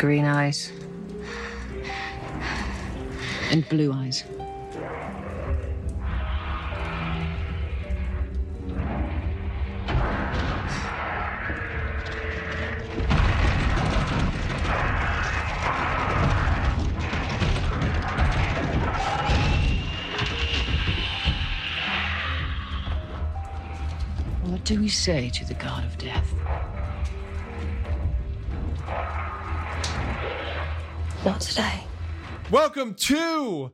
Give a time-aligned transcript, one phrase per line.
[0.00, 0.72] Green eyes,
[3.50, 4.22] And blue eyes.
[24.44, 26.32] What do we say to the god of death?
[31.30, 31.84] Not today.
[32.50, 33.70] Welcome to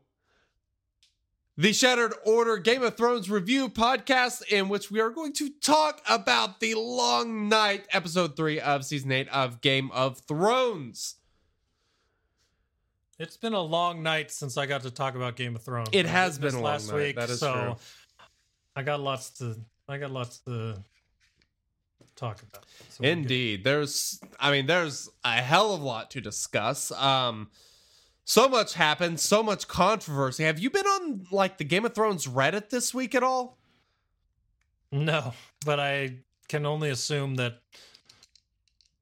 [1.57, 6.03] the Shattered Order Game of Thrones review podcast, in which we are going to talk
[6.07, 11.15] about the Long Night, episode three of season eight of Game of Thrones.
[13.19, 15.89] It's been a long night since I got to talk about Game of Thrones.
[15.93, 16.97] It has been this a long last night.
[16.99, 17.77] week, That is so true.
[18.77, 19.57] I got lots to
[19.89, 20.77] I got lots to
[22.17, 22.65] talk about.
[22.91, 23.05] So.
[23.05, 26.91] Indeed, there's, I mean, there's a hell of a lot to discuss.
[26.93, 27.51] Um,
[28.25, 30.45] so much happened, so much controversy.
[30.45, 33.59] Have you been on like the Game of Thrones Reddit this week at all?
[34.91, 35.33] No,
[35.65, 37.61] but I can only assume that,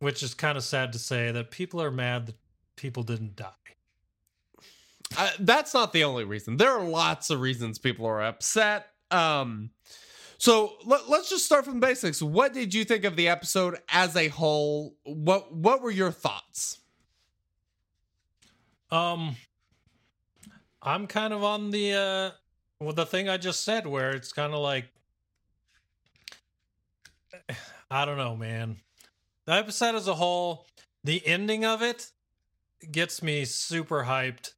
[0.01, 2.37] which is kind of sad to say, that people are mad that
[2.77, 3.51] people didn't die.
[5.17, 6.57] Uh, that's not the only reason.
[6.57, 8.89] There are lots of reasons people are upset.
[9.11, 9.71] Um,
[10.45, 12.21] so let, let's just start from the basics.
[12.21, 14.95] What did you think of the episode as a whole?
[15.05, 16.81] What What were your thoughts?
[18.91, 19.37] Um,
[20.83, 22.31] I'm kind of on the uh,
[22.79, 24.85] well, the thing I just said, where it's kind of like,
[27.91, 28.77] I don't know, man.
[29.47, 30.67] The episode as a whole,
[31.05, 32.11] the ending of it
[32.93, 34.53] gets me super hyped.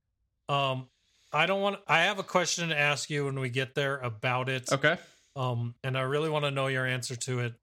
[0.48, 0.89] Um,
[1.33, 1.78] I don't want.
[1.87, 4.72] I have a question to ask you when we get there about it.
[4.72, 4.99] Okay.
[5.36, 7.54] Um, and I really want to know your answer to it.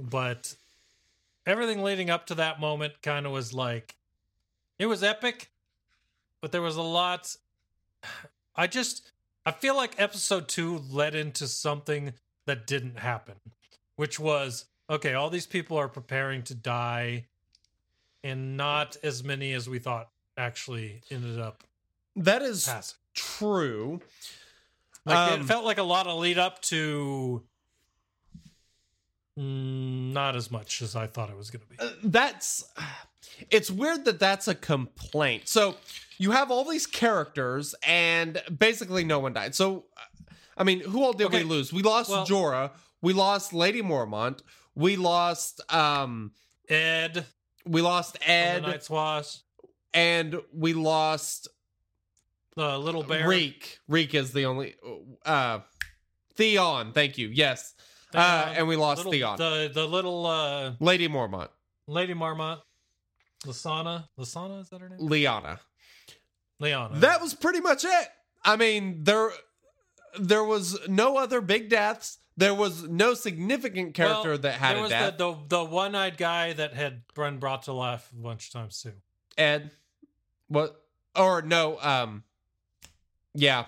[0.00, 0.54] But
[1.44, 3.96] everything leading up to that moment kind of was like,
[4.78, 5.50] it was epic,
[6.40, 7.36] but there was a lot.
[8.56, 9.10] I just,
[9.44, 12.12] I feel like episode two led into something
[12.46, 13.34] that didn't happen,
[13.96, 17.24] which was okay, all these people are preparing to die,
[18.22, 21.64] and not as many as we thought actually ended up
[22.16, 22.98] That is passing.
[23.14, 24.00] true.
[25.06, 27.42] Like Um, it felt like a lot of lead up to
[29.38, 31.76] mm, not as much as I thought it was going to be.
[31.78, 32.64] Uh, that's
[33.50, 35.48] it's weird that that's a complaint.
[35.48, 35.76] So
[36.18, 39.54] you have all these characters, and basically no one died.
[39.54, 39.86] So,
[40.56, 41.38] I mean, who all did Okay.
[41.42, 41.72] we lose?
[41.72, 42.70] We lost Well- Jorah.
[43.02, 44.40] We lost Lady Mormont.
[44.74, 46.32] We lost um.
[46.68, 47.26] Ed,
[47.66, 49.40] We lost Ed, Ed, Night's Watch,
[49.92, 51.48] and we lost
[52.56, 53.78] the Little Bear, Reek.
[53.88, 54.74] Reek is the only
[55.24, 55.60] uh
[56.34, 57.28] Theon, thank you.
[57.28, 57.74] Yes.
[58.14, 59.36] Uh Theon, and we lost little, Theon.
[59.38, 61.48] The the little uh, Lady Mormont,
[61.86, 62.60] Lady Marmot,
[63.44, 64.98] Lasana, Lasana is that her name?
[65.00, 65.58] Lyanna.
[66.60, 66.98] Leona.
[67.00, 68.08] That was pretty much it.
[68.44, 69.30] I mean, there
[70.18, 72.18] there was no other big deaths.
[72.36, 75.18] There was no significant character Well, that had there a was death.
[75.18, 78.52] the, the the one eyed guy that had been brought to life a bunch of
[78.52, 78.92] times too.
[79.36, 79.70] Ed.
[80.48, 80.80] What
[81.16, 82.22] or no, um
[83.34, 83.66] yeah.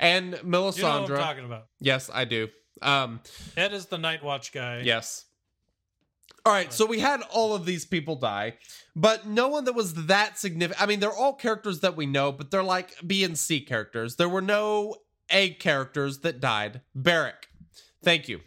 [0.00, 0.76] And Melisandre.
[0.76, 1.66] You know what I'm talking about?
[1.80, 2.48] yes, I do.
[2.82, 3.20] Um
[3.56, 4.82] Ed is the Night Watch guy.
[4.84, 5.24] Yes.
[6.46, 8.58] All right, so we had all of these people die,
[8.94, 10.82] but no one that was that significant.
[10.82, 14.16] I mean, they're all characters that we know, but they're like B and C characters.
[14.16, 14.96] There were no
[15.30, 16.82] A characters that died.
[16.94, 17.48] Beric.
[18.02, 18.40] Thank you.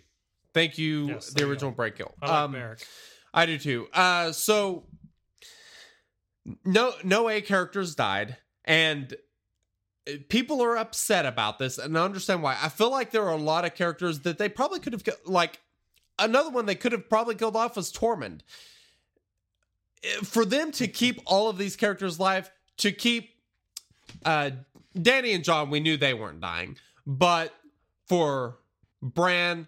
[0.53, 1.83] Thank you, Yes, the original go.
[1.83, 2.11] Breakill.
[2.22, 2.85] I like um, Beric.
[3.33, 3.88] I do too.
[3.91, 4.85] Uh, so
[6.66, 9.16] no, no A characters died, and
[10.29, 12.57] people are upset about this, and I understand why.
[12.62, 15.59] I feel like there are a lot of characters that they probably could have, like
[16.19, 18.41] another one they could have probably killed off was Tormund.
[20.03, 23.31] Uh, For them to keep all of these characters alive, to keep
[24.25, 24.51] uh,
[24.98, 27.54] Dany and Jon, we knew they weren't dying, but
[28.07, 28.57] for
[29.01, 29.68] Bran,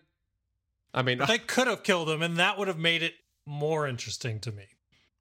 [0.94, 3.14] I mean, But they could have killed him, and that would have made it
[3.46, 4.66] more interesting to me.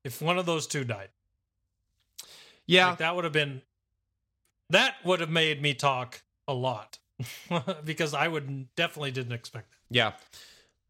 [0.05, 1.09] If one of those two died,
[2.67, 3.63] yeah, Like, that would have been
[4.71, 6.99] that would have made me talk a lot
[7.85, 9.79] because I would definitely didn't expect that.
[9.91, 10.13] Yeah.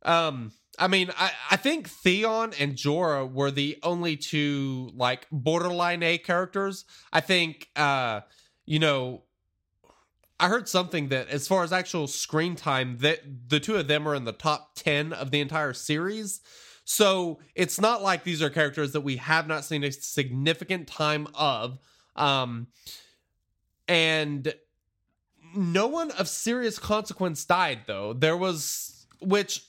[0.03, 6.03] Um, I mean, I, I think Theon and Jorah were the only two like borderline
[6.03, 6.85] A characters.
[7.13, 8.21] I think uh,
[8.65, 9.23] you know,
[10.39, 14.07] I heard something that as far as actual screen time, that the two of them
[14.07, 16.41] are in the top ten of the entire series.
[16.85, 21.27] So it's not like these are characters that we have not seen a significant time
[21.35, 21.79] of.
[22.15, 22.69] Um,
[23.89, 24.55] and
[25.55, 28.13] no one of serious consequence died though.
[28.13, 29.65] There was which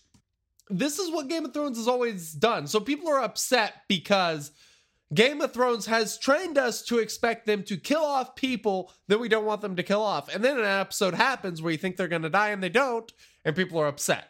[0.69, 2.67] this is what Game of Thrones has always done.
[2.67, 4.51] So people are upset because
[5.13, 9.27] Game of Thrones has trained us to expect them to kill off people that we
[9.27, 10.33] don't want them to kill off.
[10.33, 13.11] And then an episode happens where you think they're going to die and they don't,
[13.43, 14.29] and people are upset.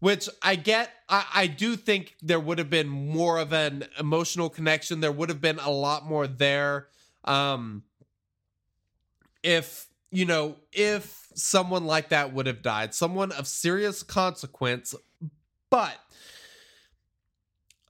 [0.00, 0.90] Which I get.
[1.08, 5.00] I, I do think there would have been more of an emotional connection.
[5.00, 6.88] There would have been a lot more there.
[7.24, 7.84] Um,
[9.42, 14.94] if, you know, if someone like that would have died, someone of serious consequence,
[15.70, 15.98] but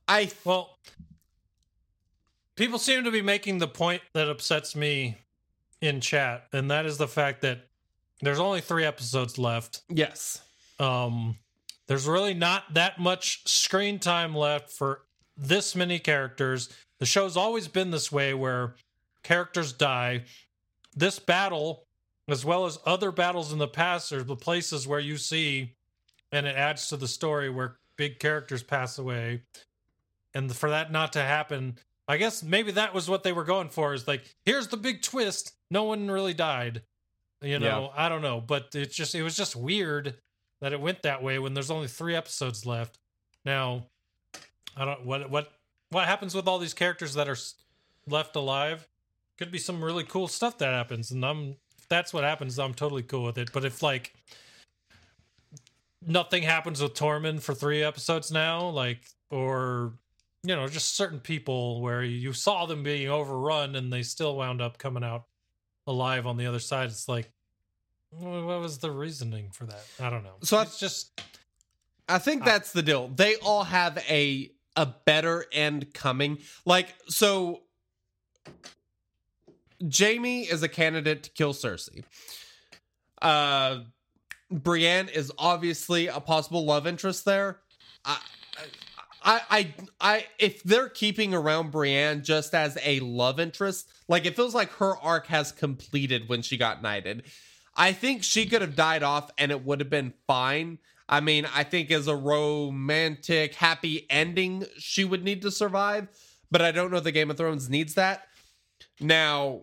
[0.09, 0.79] I Well,
[2.57, 5.17] people seem to be making the point that upsets me
[5.81, 7.67] in chat, and that is the fact that
[8.21, 9.83] there's only three episodes left.
[9.89, 10.41] yes.
[10.79, 11.37] Um,
[11.87, 15.03] there's really not that much screen time left for
[15.37, 16.69] this many characters.
[16.99, 18.77] The show's always been this way where
[19.23, 20.25] characters die.
[20.95, 21.85] This battle,
[22.29, 25.75] as well as other battles in the past, are the places where you see,
[26.31, 29.43] and it adds to the story where big characters pass away.
[30.35, 31.79] And for that not to happen,
[32.09, 35.03] I guess maybe that was what they were going for is like, here's the big
[35.03, 35.53] twist.
[35.71, 36.83] No one really died.
[37.43, 40.15] You know, I don't know, but it's just it was just weird
[40.61, 42.99] that it went that way when there's only three episodes left.
[43.45, 43.87] Now,
[44.77, 45.53] I don't what what
[45.91, 47.37] what happens with all these characters that are
[48.07, 48.87] left alive.
[49.43, 52.61] Could be some really cool stuff that happens, and I'm if that's what happens.
[52.61, 53.51] I'm totally cool with it.
[53.53, 54.15] But if like
[56.01, 59.01] nothing happens with Tormund for three episodes now, like
[59.31, 59.95] or
[60.45, 64.61] you know just certain people where you saw them being overrun and they still wound
[64.61, 65.25] up coming out
[65.89, 67.29] alive on the other side, it's like
[68.11, 69.85] what was the reasoning for that?
[69.99, 70.37] I don't know.
[70.45, 71.21] So I- it's just
[72.09, 73.09] I think that's the deal.
[73.09, 76.39] They all have a a better end coming.
[76.65, 77.63] Like so
[79.83, 82.05] Jaime is a candidate to kill Cersei.
[83.21, 83.81] Uh
[84.51, 87.61] Brienne is obviously a possible love interest there.
[88.05, 88.19] I
[89.25, 94.37] I I I if they're keeping around Brienne just as a love interest, like it
[94.37, 97.25] feels like her arc has completed when she got knighted.
[97.75, 100.79] I think she could have died off and it would have been fine.
[101.09, 106.09] I mean, I think as a romantic, happy ending, she would need to survive,
[106.51, 108.27] but I don't know if the Game of Thrones needs that.
[109.01, 109.63] Now,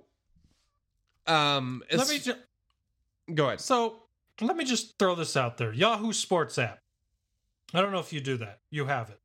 [1.30, 2.40] um, let me just
[3.34, 3.62] go ahead.
[3.62, 4.04] So
[4.42, 5.74] let me just throw this out there.
[5.74, 6.80] Yahoo Sports app.
[7.74, 8.60] I don't know if you do that.
[8.72, 9.20] You have it.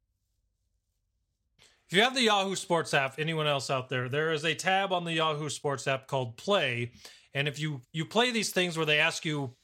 [1.88, 4.92] If you have the Yahoo Sports app, anyone else out there, there is a tab
[4.92, 6.92] on the Yahoo Sports app called Play.
[7.34, 9.54] And if you you play these things where they ask you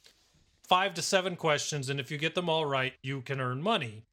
[0.69, 4.05] five to seven questions, and if you get them all right, you can earn money.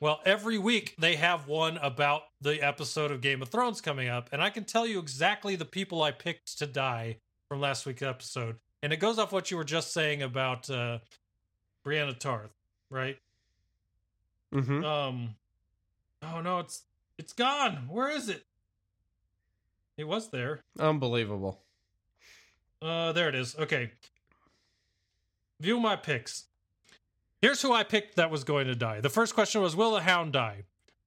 [0.00, 4.28] Well, every week they have one about the episode of Game of Thrones coming up,
[4.32, 7.18] and I can tell you exactly the people I picked to die
[7.54, 8.56] from last week's episode.
[8.82, 10.98] And it goes off what you were just saying about uh
[11.84, 12.50] Brienne of Tarth,
[12.90, 13.16] right?
[14.52, 14.84] Mm-hmm.
[14.84, 15.36] Um
[16.20, 16.82] Oh no, it's
[17.16, 17.86] it's gone.
[17.88, 18.42] Where is it?
[19.96, 20.62] It was there.
[20.80, 21.60] Unbelievable.
[22.82, 23.54] Uh, there it is.
[23.56, 23.92] Okay.
[25.60, 26.46] View my picks.
[27.40, 29.00] Here's who I picked that was going to die.
[29.00, 30.64] The first question was Will the Hound die?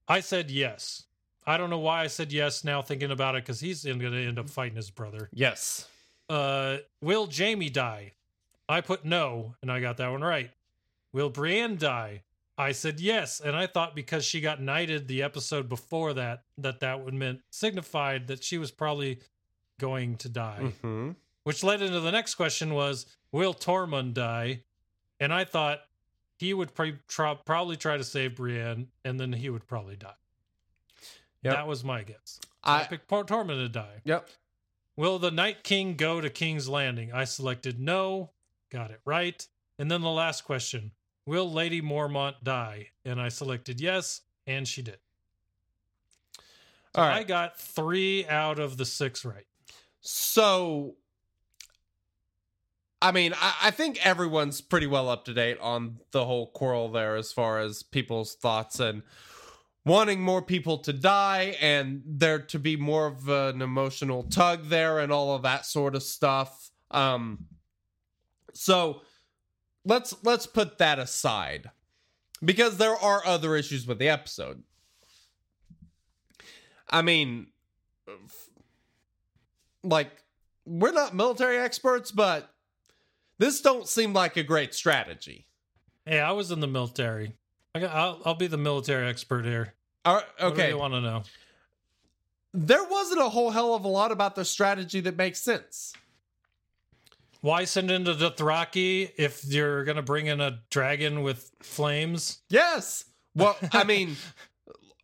[0.07, 1.03] I said yes.
[1.45, 4.25] I don't know why I said yes now thinking about it because he's going to
[4.25, 5.29] end up fighting his brother.
[5.33, 5.89] Yes.
[6.29, 8.13] Uh, will Jaime die?
[8.69, 10.51] I put no, and I got that one right.
[11.13, 12.23] Will Brienne die?
[12.57, 16.79] I said yes, and I thought because she got knighted the episode before that, that
[16.81, 19.19] that would meant signified that she was probably
[19.79, 21.11] going to die Mm-hmm.
[21.43, 24.63] which led into the next question was will tormund die
[25.19, 25.81] and i thought
[26.39, 30.15] he would pre- try, probably try to save brienne and then he would probably die
[31.43, 31.53] Yep.
[31.53, 34.27] that was my guess So I, I picked tormund to die yep.
[34.97, 37.13] Will the night king go to king's landing?
[37.13, 38.31] I selected no.
[38.69, 39.47] Got it right.
[39.79, 40.91] And then the last question.
[41.25, 42.89] Will lady mormont die?
[43.05, 44.97] And i selected yes and she did.
[46.95, 49.45] All i got three out of the six right.
[50.01, 50.95] So,
[53.01, 56.89] I mean, I, I think everyone's pretty well up to date on the whole quarrel
[56.89, 59.03] there as far as people's thoughts and
[59.87, 64.99] wanting more people to die and there to be more of an emotional tug there
[64.99, 66.69] and all of that sort of stuff.
[66.91, 67.45] Um,
[68.53, 69.01] so
[69.85, 71.71] let's let's put that aside
[72.43, 74.63] because there are other issues with the episode.
[76.89, 77.47] I mean,
[79.83, 80.11] like
[80.65, 82.49] we're not military experts, but
[83.39, 85.47] this don't seem like a great strategy.
[86.05, 87.33] hey i was in the military
[87.75, 89.73] I got, I'll, I'll be the military expert here
[90.15, 91.23] right, What do okay, you want to know?
[92.53, 95.93] there wasn't a whole hell of a lot about the strategy that makes sense.
[97.41, 102.39] Why send into Dothraki if you're gonna bring in a dragon with flames?
[102.49, 104.15] Yes, Well, I mean,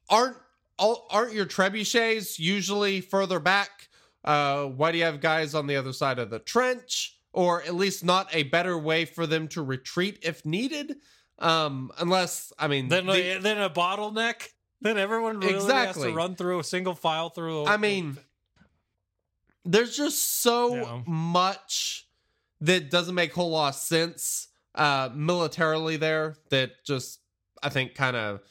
[0.10, 0.38] aren't
[0.80, 3.70] all, aren't your trebuchets usually further back?
[4.24, 7.76] Uh, why do you have guys on the other side of the trench, or at
[7.76, 10.96] least not a better way for them to retreat if needed?
[11.38, 14.48] Um, unless I mean, then the- then a bottleneck.
[14.84, 17.62] Then everyone really has to run through a single file through.
[17.62, 18.18] a- I mean,
[19.66, 21.02] there's just so Yeah.
[21.08, 22.08] much
[22.62, 27.20] that doesn't make a whole lot of sense uh militarily there that just
[27.62, 28.42] I think kind of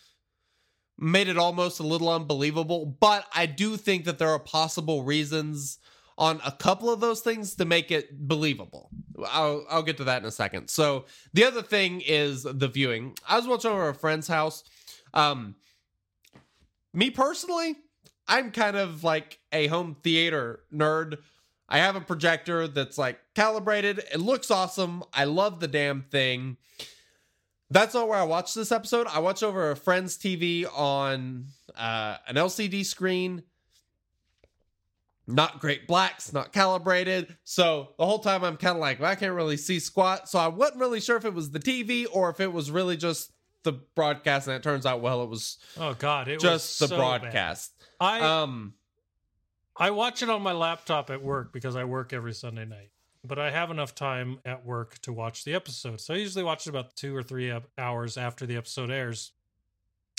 [0.98, 2.86] made it almost a little unbelievable.
[2.86, 5.78] But I do think that there are possible reasons
[6.16, 8.88] on a couple of those things to make it believable.
[9.26, 10.68] I'll I'll get to that in a second.
[10.68, 13.16] So the other thing is the viewing.
[13.28, 14.62] I was watching over a friend's house.
[15.12, 15.56] Um
[16.92, 17.76] me personally,
[18.28, 21.18] I'm kind of like a home theater nerd.
[21.68, 24.00] I have a projector that's like calibrated.
[24.12, 25.02] It looks awesome.
[25.12, 26.58] I love the damn thing.
[27.70, 29.06] That's not where I watched this episode.
[29.06, 33.42] I watched over a friend's TV on uh, an LCD screen.
[35.26, 37.34] Not great blacks, not calibrated.
[37.44, 40.28] So the whole time I'm kind of like, well, I can't really see squat.
[40.28, 42.98] So I wasn't really sure if it was the TV or if it was really
[42.98, 43.31] just
[43.62, 44.48] the broadcast.
[44.48, 47.20] And it turns out, well, it was oh god, it just the so bad.
[47.20, 47.72] broadcast.
[48.00, 48.74] I Um,
[49.76, 52.90] I watch it on my laptop at work because I work every Sunday night.
[53.24, 56.00] But I have enough time at work to watch the episode.
[56.00, 59.32] So I usually watch it about two or three hours after the episode airs.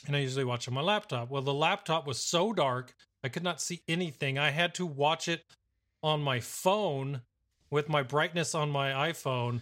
[0.07, 1.29] And I usually watch on my laptop.
[1.29, 4.37] Well, the laptop was so dark, I could not see anything.
[4.37, 5.43] I had to watch it
[6.01, 7.21] on my phone
[7.69, 9.61] with my brightness on my iPhone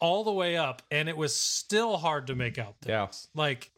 [0.00, 0.82] all the way up.
[0.90, 2.88] And it was still hard to make out things.
[2.90, 3.08] Yeah.
[3.34, 3.70] Like,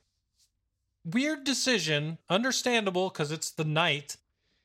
[1.04, 4.16] weird decision, understandable because it's the night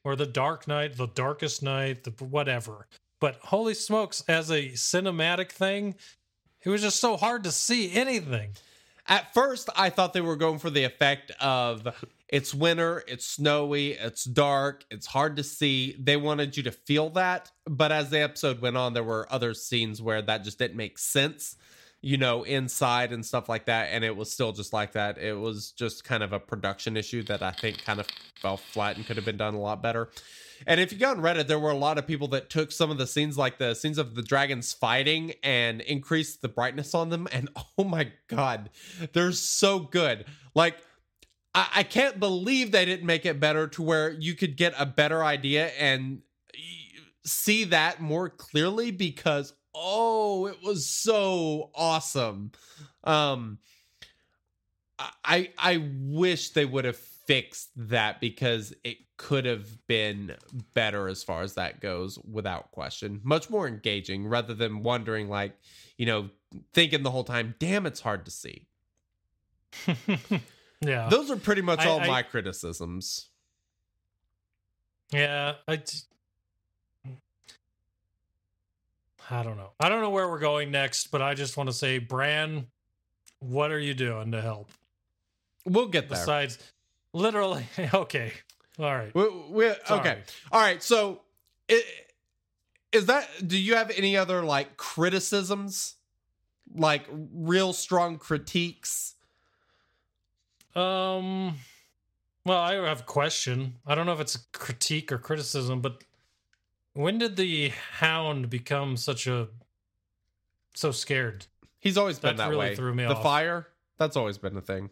[0.04, 2.88] or the dark night, the darkest night, the whatever.
[3.20, 5.96] But holy smokes, as a cinematic thing,
[6.64, 8.52] it was just so hard to see anything.
[9.08, 11.88] At first, I thought they were going for the effect of
[12.36, 15.96] it's winter, it's snowy, it's dark, it's hard to see.
[15.98, 17.50] They wanted you to feel that.
[17.66, 21.00] But as the episode went on, there were other scenes where that just didn't make
[21.00, 21.56] sense,
[22.02, 23.88] you know, inside and stuff like that.
[23.94, 25.18] And it was still just like that.
[25.18, 28.08] It was just kind of a production issue that I think kind of
[28.42, 30.10] fell flat and could have been done a lot better.
[30.68, 32.92] And if you go on Reddit, there were a lot of people that took some
[32.92, 37.12] of the scenes, like the scenes of the dragons fighting, and increased the brightness on
[37.12, 37.30] them.
[37.32, 38.72] And oh my god,
[39.14, 40.26] they're so good.
[40.54, 40.80] Like,
[41.56, 44.86] I, I can't believe they didn't make it better to where you could get a
[44.86, 46.22] better idea and
[47.24, 52.52] see that more clearly because oh, it was so awesome.
[53.04, 53.60] Um,
[54.98, 60.36] I I wish they would have fixed that because it could have been
[60.74, 65.58] better as far as that goes without question much more engaging rather than wondering like
[65.98, 66.30] you know
[66.74, 68.68] thinking the whole time damn it's hard to see
[70.82, 71.08] yeah.
[71.10, 73.30] those are pretty much I- all I- my criticisms
[75.12, 75.82] Yeah, I
[79.30, 79.72] I don't know.
[79.80, 82.68] I don't know where we're going next, but I just want to say, Bran,
[83.40, 84.70] what are you doing to help?
[85.68, 86.60] we'll get there Besides,
[87.12, 88.32] literally, okay,
[88.78, 89.14] all right.
[89.16, 91.22] we, we, okay all right so
[91.72, 91.82] i-
[92.92, 95.96] is that do you have any other like criticisms
[96.76, 97.04] like
[97.34, 99.15] real strong critiques
[100.76, 101.56] Um,
[102.46, 103.76] well, I have a question.
[103.86, 106.04] I don't know if it's a critique or criticism, but
[106.94, 109.48] when did the Hound become such a
[110.74, 111.46] so scared?
[111.80, 113.22] he's always been That that really way threw me the off.
[113.24, 113.68] fire
[114.00, 114.90] that's always been the thing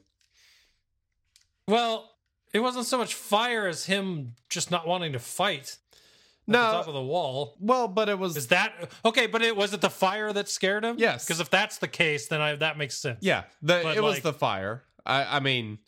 [1.68, 2.12] Well,
[2.54, 5.78] it wasn't so much fire as him just not wanting to fight.
[6.46, 6.60] No.
[6.60, 7.56] top of the wall.
[7.60, 8.74] well but it was Is that
[9.06, 9.28] okay?
[9.28, 10.98] But it was it the fire that scared him?
[11.00, 11.26] Yes.
[11.26, 13.20] Because if that's the case, then I, that makes sense.
[13.22, 14.84] Yeah, the it was the fire.
[15.06, 15.80] I, I mean,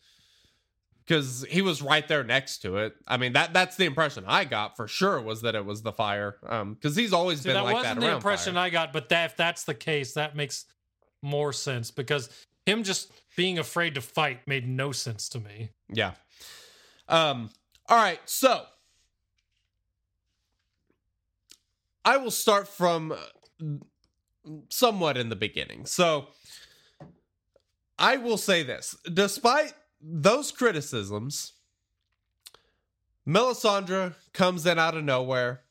[1.06, 2.94] because he was right there next to it.
[3.06, 5.92] I mean that that's the impression I got for sure was that it was the
[5.92, 6.36] fire.
[6.46, 8.64] Um, because he's always See, been that like wasn't that the impression fire.
[8.64, 8.92] I got.
[8.92, 10.64] But that if that's the case, that makes
[11.22, 12.28] more sense because
[12.64, 15.70] him just being afraid to fight made no sense to me.
[15.92, 16.12] yeah.
[17.08, 17.50] Um.
[17.88, 18.18] All right.
[18.24, 18.64] So
[22.04, 23.16] I will start from uh,
[24.68, 25.86] somewhat in the beginning.
[25.86, 26.28] So
[27.98, 31.52] I will say this: despite those criticisms,
[33.26, 35.62] Melisandre comes in out of nowhere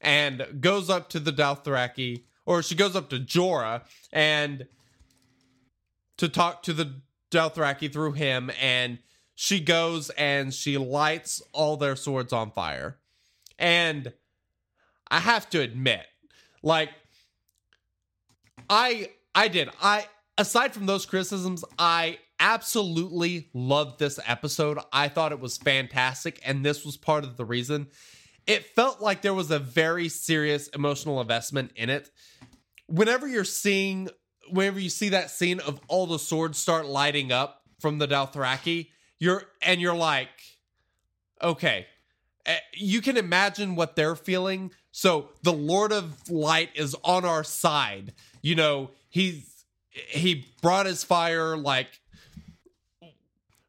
[0.00, 3.82] and goes up to the Dothraki, or she goes up to Jorah
[4.12, 4.66] and
[6.16, 8.98] to talk to the Dothraki through him, and
[9.34, 12.98] she goes and she lights all their swords on fire.
[13.58, 14.12] And
[15.10, 16.06] I have to admit,
[16.62, 16.90] like,
[18.70, 20.06] I I did I
[20.38, 24.78] aside from those criticisms, I absolutely loved this episode.
[24.92, 27.88] I thought it was fantastic, and this was part of the reason.
[28.46, 32.10] It felt like there was a very serious emotional investment in it.
[32.86, 34.08] Whenever you're seeing,
[34.50, 38.88] whenever you see that scene of all the swords start lighting up from the Dothraki,
[39.20, 40.28] you're and you're like,
[41.40, 41.86] okay,
[42.46, 44.72] eh, you can imagine what they're feeling.
[44.90, 48.14] So the Lord of Light is on our side.
[48.42, 49.51] You know, he's
[49.92, 52.00] he brought his fire like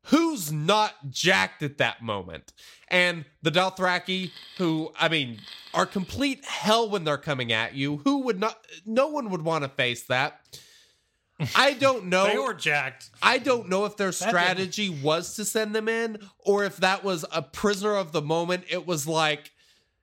[0.07, 2.53] who's not jacked at that moment?
[2.87, 5.39] And the Dothraki, who I mean,
[5.73, 7.97] are complete hell when they're coming at you.
[7.97, 8.57] Who would not?
[8.85, 10.41] No one would want to face that.
[11.55, 12.27] I don't know.
[12.33, 13.09] They were jacked.
[13.21, 17.25] I don't know if their strategy was to send them in or if that was
[17.31, 18.65] a prisoner of the moment.
[18.69, 19.51] It was like,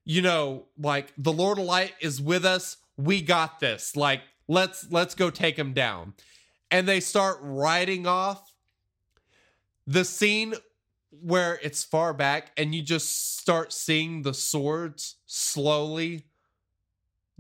[0.05, 2.77] you know, like the Lord of Light is with us.
[2.97, 3.97] We got this.
[3.97, 6.13] Like, let's let's go take him down.
[6.71, 8.53] And they start riding off
[9.87, 10.55] the scene
[11.11, 16.27] where it's far back and you just start seeing the swords slowly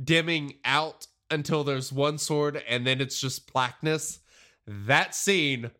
[0.02, 4.20] dimming out until there's one sword and then it's just blackness.
[4.66, 5.70] That scene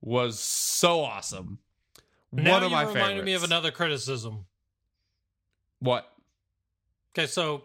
[0.00, 1.58] was so awesome.
[2.30, 3.26] Now one of you my reminded favorites.
[3.26, 4.44] me of another criticism.
[5.80, 6.10] What?
[7.12, 7.64] Okay, so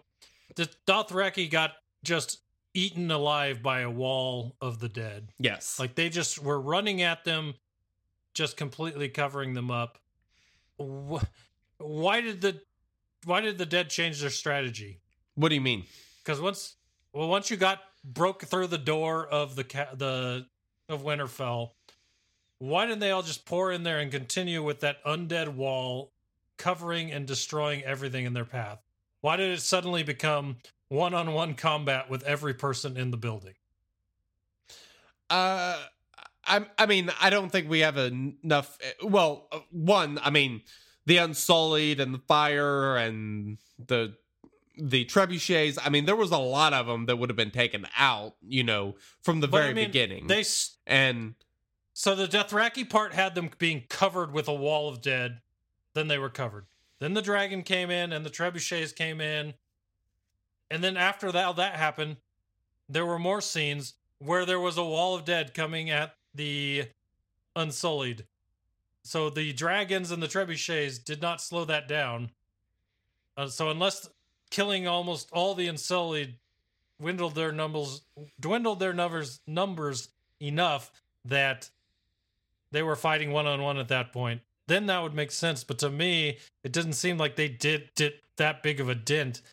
[0.56, 1.72] the Dothraki got
[2.04, 2.40] just
[2.74, 5.30] eaten alive by a wall of the dead.
[5.40, 5.80] Yes.
[5.80, 7.54] Like they just were running at them,
[8.34, 10.00] just completely covering them up.
[10.78, 12.62] Why did the
[13.26, 15.00] why did the dead change their strategy?
[15.36, 15.86] what do you mean?
[16.24, 16.76] Because once
[17.14, 20.46] well once you got broke through the door of the ca- the
[20.90, 21.72] of Winterfell,
[22.60, 26.12] why didn't they all just pour in there and continue with that undead wall,
[26.58, 28.80] covering and destroying everything in their path?
[29.22, 30.58] Why did it suddenly become
[30.94, 33.56] one on one combat with every person in the building?
[35.30, 35.78] Uh,
[36.46, 38.78] I I mean I don't think we have enough.
[39.04, 40.62] Well, uh, one, I mean
[41.06, 44.16] the Unsullied and the fire and the
[44.78, 45.78] the trebuchets.
[45.84, 48.36] I mean there was a lot of them that would have been taken out.
[48.42, 50.28] You know, from the But, very I mean, beginning.
[50.28, 51.36] They s- and
[51.94, 55.42] So the Dothraki part had them being covered with a wall of dead.
[55.94, 56.66] Then they were covered.
[57.00, 59.54] Then the dragon came in and the trebuchets came in.
[60.74, 62.18] And then after that, that happened,
[62.90, 66.86] there were more scenes where there was a wall of dead coming at the
[67.56, 68.26] Unsullied.
[69.04, 72.32] So the dragons and the trebuchets did not slow that down.
[73.38, 74.10] Uh, so unless
[74.50, 76.40] killing almost all the Unsullied
[77.00, 78.02] dwindled their numbers,
[78.40, 80.10] dwindled their numbers numbers
[80.42, 80.92] enough
[81.26, 81.70] that
[82.72, 85.64] they were fighting one on one at that point, then that would make sense.
[85.64, 89.44] But to me, it didn't seem like they did did that big of a dent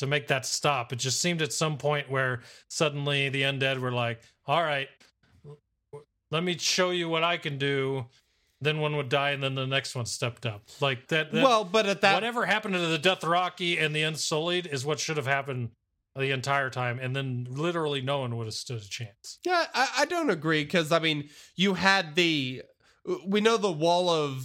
[0.00, 0.92] to make that stop.
[0.92, 4.88] It just seemed at some point where suddenly the undead were like, "All right,
[6.30, 8.06] let me show you what I can do."
[8.62, 10.68] Then one would die, and then the next one stepped up.
[10.80, 11.32] Like that.
[11.32, 15.00] that well, but at that whatever happened to the Dothraki and the Unsullied is what
[15.00, 15.70] should have happened
[16.16, 19.38] the entire time, and then literally no one would have stood a chance.
[19.44, 22.62] Yeah, I, I don't agree because I mean, you had the
[23.26, 24.44] we know the wall of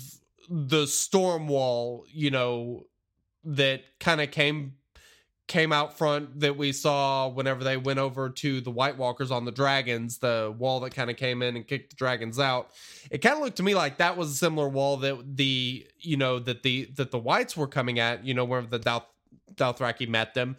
[0.50, 2.86] the storm wall, you know,
[3.44, 4.74] that kind of came
[5.48, 9.46] came out front that we saw whenever they went over to the White Walkers on
[9.46, 12.72] the dragons, the wall that kind of came in and kicked the dragons out.
[13.12, 16.18] It kind of looked to me like that was a similar wall that the you
[16.18, 19.06] know that the that the whites were coming at, you know, where the Doth,
[19.54, 20.58] Dothraki met them.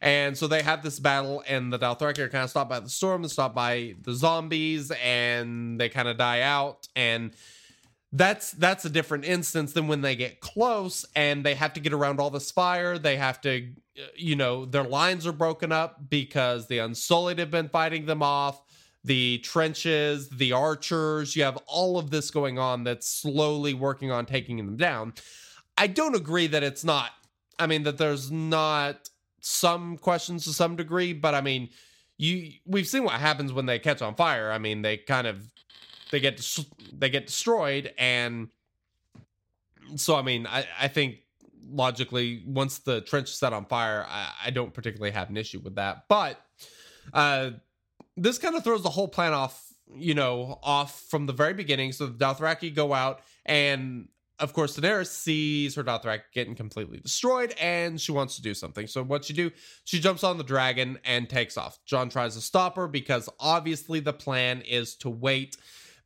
[0.00, 2.88] And so they have this battle, and the Dothraki are kind of stopped by the
[2.88, 6.86] storm, they're stopped by the zombies, and they kind of die out.
[6.94, 7.32] And
[8.12, 11.92] that's that's a different instance than when they get close and they have to get
[11.92, 12.98] around all this fire.
[12.98, 13.68] They have to,
[14.16, 18.62] you know, their lines are broken up because the Unsullied have been fighting them off.
[19.04, 24.26] The trenches, the archers, you have all of this going on that's slowly working on
[24.26, 25.14] taking them down.
[25.76, 27.10] I don't agree that it's not,
[27.58, 29.08] I mean, that there's not
[29.40, 31.70] some questions to some degree, but I mean,
[32.18, 34.50] you we've seen what happens when they catch on fire.
[34.50, 35.40] I mean, they kind of
[36.10, 36.58] they get
[36.92, 38.48] they get destroyed, and
[39.94, 41.18] so I mean, I I think
[41.70, 45.60] logically, once the trench is set on fire, I, I don't particularly have an issue
[45.60, 46.04] with that.
[46.08, 46.40] But
[47.12, 47.50] uh,
[48.16, 51.92] this kind of throws the whole plan off, you know, off from the very beginning.
[51.92, 54.08] So the Dothraki go out and
[54.40, 58.86] of course, Daenerys sees her Dothraki getting completely destroyed and she wants to do something.
[58.86, 59.50] So, what she do?
[59.84, 61.78] She jumps on the dragon and takes off.
[61.84, 65.56] Jon tries to stop her because obviously the plan is to wait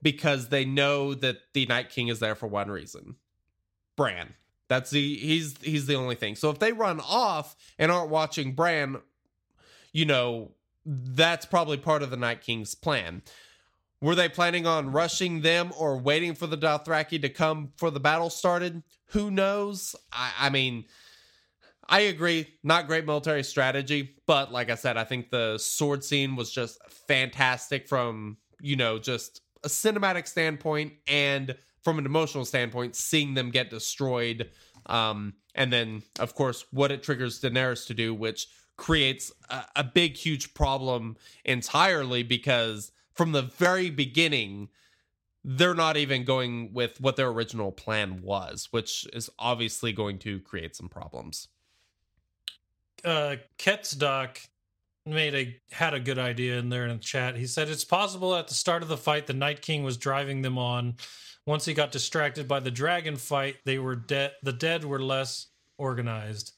[0.00, 3.16] because they know that the Night King is there for one reason
[3.96, 4.34] Bran.
[4.72, 6.34] That's the he's he's the only thing.
[6.34, 9.02] So if they run off and aren't watching Bran,
[9.92, 10.52] you know,
[10.86, 13.20] that's probably part of the Night King's plan.
[14.00, 18.00] were they planning on rushing them or waiting for the Dothraki to come for the
[18.00, 18.82] battle started?
[19.08, 19.94] Who knows?
[20.10, 20.86] I, I mean,
[21.86, 26.34] I agree, not great military strategy, but like I said, I think the sword scene
[26.34, 32.96] was just fantastic from, you know, just a cinematic standpoint and from an emotional standpoint,
[32.96, 34.50] seeing them get destroyed.
[34.86, 39.84] Um, and then, of course, what it triggers Daenerys to do, which creates a, a
[39.84, 44.68] big, huge problem entirely because from the very beginning,
[45.44, 50.40] they're not even going with what their original plan was, which is obviously going to
[50.40, 51.48] create some problems.
[53.04, 54.46] uh Ketzdoc
[55.04, 57.36] made a had a good idea in there in the chat.
[57.36, 60.42] He said it's possible at the start of the fight the Night King was driving
[60.42, 60.94] them on.
[61.46, 65.48] Once he got distracted by the dragon fight, they were dead the dead were less
[65.76, 66.52] organized,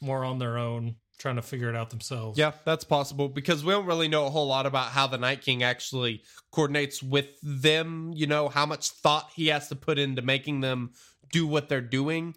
[0.00, 2.38] more on their own, trying to figure it out themselves.
[2.38, 5.42] Yeah, that's possible because we don't really know a whole lot about how the Night
[5.42, 10.22] King actually coordinates with them, you know, how much thought he has to put into
[10.22, 10.92] making them
[11.30, 12.34] do what they're doing.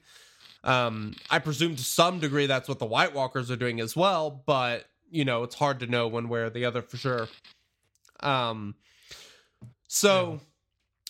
[0.64, 4.44] Um, I presume to some degree that's what the White Walkers are doing as well,
[4.46, 7.28] but you know, it's hard to know one way or the other for sure.
[8.22, 8.76] Um
[9.88, 10.40] so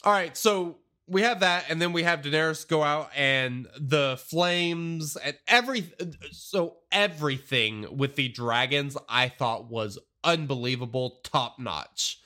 [0.03, 4.17] all right, so we have that, and then we have Daenerys go out and the
[4.27, 5.91] flames and every
[6.31, 12.19] so everything with the dragons I thought was unbelievable, top notch.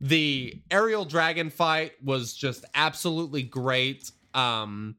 [0.00, 4.10] The aerial dragon fight was just absolutely great.
[4.34, 4.96] Um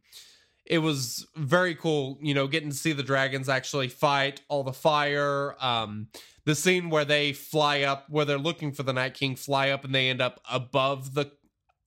[0.65, 4.73] it was very cool, you know, getting to see the dragons actually fight all the
[4.73, 5.55] fire.
[5.61, 6.07] Um
[6.45, 9.85] the scene where they fly up where they're looking for the Night King fly up
[9.85, 11.31] and they end up above the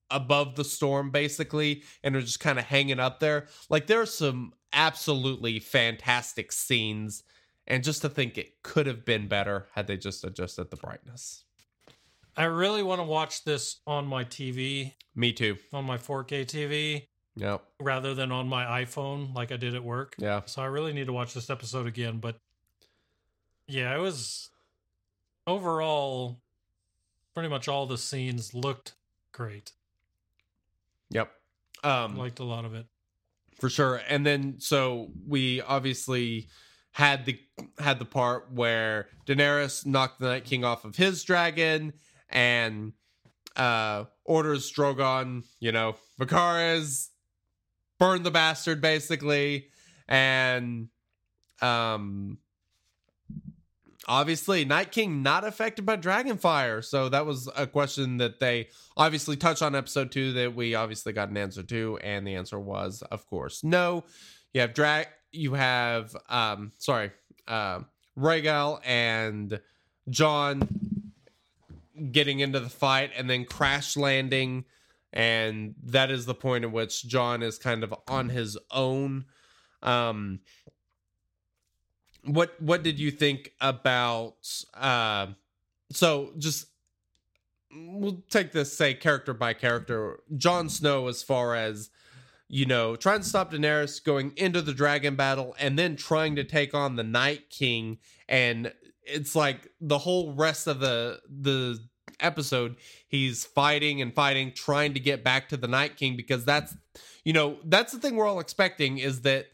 [0.09, 3.47] above the storm basically and are just kind of hanging up there.
[3.69, 7.23] Like there's some absolutely fantastic scenes
[7.67, 11.43] and just to think it could have been better had they just adjusted the brightness.
[12.37, 15.57] I really want to watch this on my TV, Me too.
[15.73, 17.63] on my 4K TV, Yep.
[17.81, 20.15] rather than on my iPhone like I did at work.
[20.19, 20.41] Yeah.
[20.45, 22.19] So I really need to watch this episode again.
[22.19, 22.37] But
[23.67, 24.49] yeah, it was
[25.45, 26.39] overall
[27.33, 28.93] pretty much all the scenes looked
[29.31, 29.73] great.
[31.11, 31.31] Yep.
[31.83, 32.85] Um Liked a lot of it.
[33.59, 36.47] for sure and then so we obviously
[36.91, 37.39] had the
[37.79, 41.93] had the part where Daenerys knocked the Night King off of his dragon
[42.29, 42.93] and
[43.55, 47.09] uh orders Drogon, you know, Dracarys
[47.99, 49.67] burn the bastard basically
[50.07, 50.89] and
[51.61, 52.37] um
[54.07, 56.83] obviously Night King not affected by Dragonfire.
[56.83, 61.13] So that was a question that they obviously touched on episode 2 that we obviously
[61.13, 64.03] got an answer to and the answer was of course no.
[64.53, 67.11] You have drag you have um sorry,
[67.47, 67.81] uh
[68.17, 69.59] Rhaegal and
[70.09, 70.67] Jon
[72.11, 74.65] getting into the fight and then crash landing
[75.13, 79.25] and that is the point at which Jon is kind of on his own
[79.83, 80.39] um
[82.23, 84.35] what what did you think about
[84.73, 85.27] uh
[85.91, 86.67] so just
[87.71, 90.19] we'll take this say character by character.
[90.35, 91.89] Jon Snow as far as
[92.49, 96.43] you know trying to stop Daenerys going into the dragon battle and then trying to
[96.43, 97.97] take on the Night King.
[98.27, 101.79] And it's like the whole rest of the the
[102.19, 102.75] episode
[103.07, 106.75] he's fighting and fighting trying to get back to the Night King because that's
[107.23, 109.47] you know that's the thing we're all expecting is that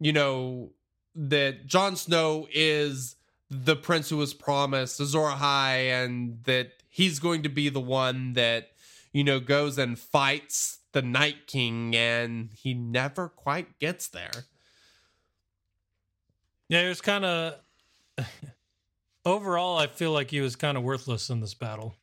[0.00, 0.70] you know
[1.14, 3.16] that Jon Snow is
[3.50, 8.32] the prince who was promised Azor Ahai and that he's going to be the one
[8.32, 8.70] that
[9.12, 14.46] you know goes and fights the Night King and he never quite gets there.
[16.68, 17.54] Yeah, it was kind of.
[19.24, 21.94] overall, I feel like he was kind of worthless in this battle.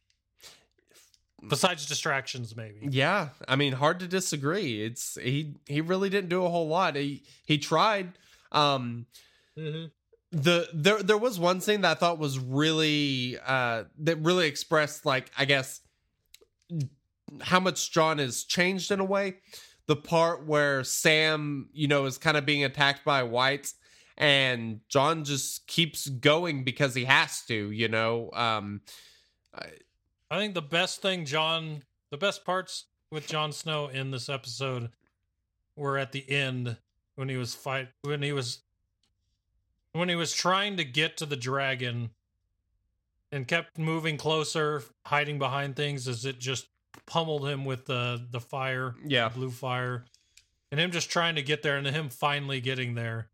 [1.47, 2.87] Besides distractions, maybe.
[2.91, 4.83] Yeah, I mean hard to disagree.
[4.83, 6.95] It's he he really didn't do a whole lot.
[6.95, 8.13] He he tried
[8.51, 9.05] um
[9.57, 9.87] Mm-hmm.
[10.31, 15.05] the there there was one scene that I thought was really uh that really expressed
[15.05, 15.81] like I guess
[17.41, 19.35] how much Jon has changed in a way.
[19.87, 23.73] The part where Sam, you know, is kind of being attacked by whites
[24.17, 28.29] and Jon just keeps going because he has to, you know.
[28.31, 28.81] Um
[30.29, 34.91] I think the best thing, Jon, the best parts with Jon Snow in this episode
[35.75, 36.77] were at the end
[37.21, 38.63] when he was fight when he was
[39.91, 42.09] when he was trying to get to the dragon
[43.31, 46.67] and kept moving closer, hiding behind things as it just
[47.05, 49.29] pummeled him with the the fire, yeah.
[49.29, 50.03] the blue fire,
[50.71, 53.27] and him just trying to get there, and him finally getting there,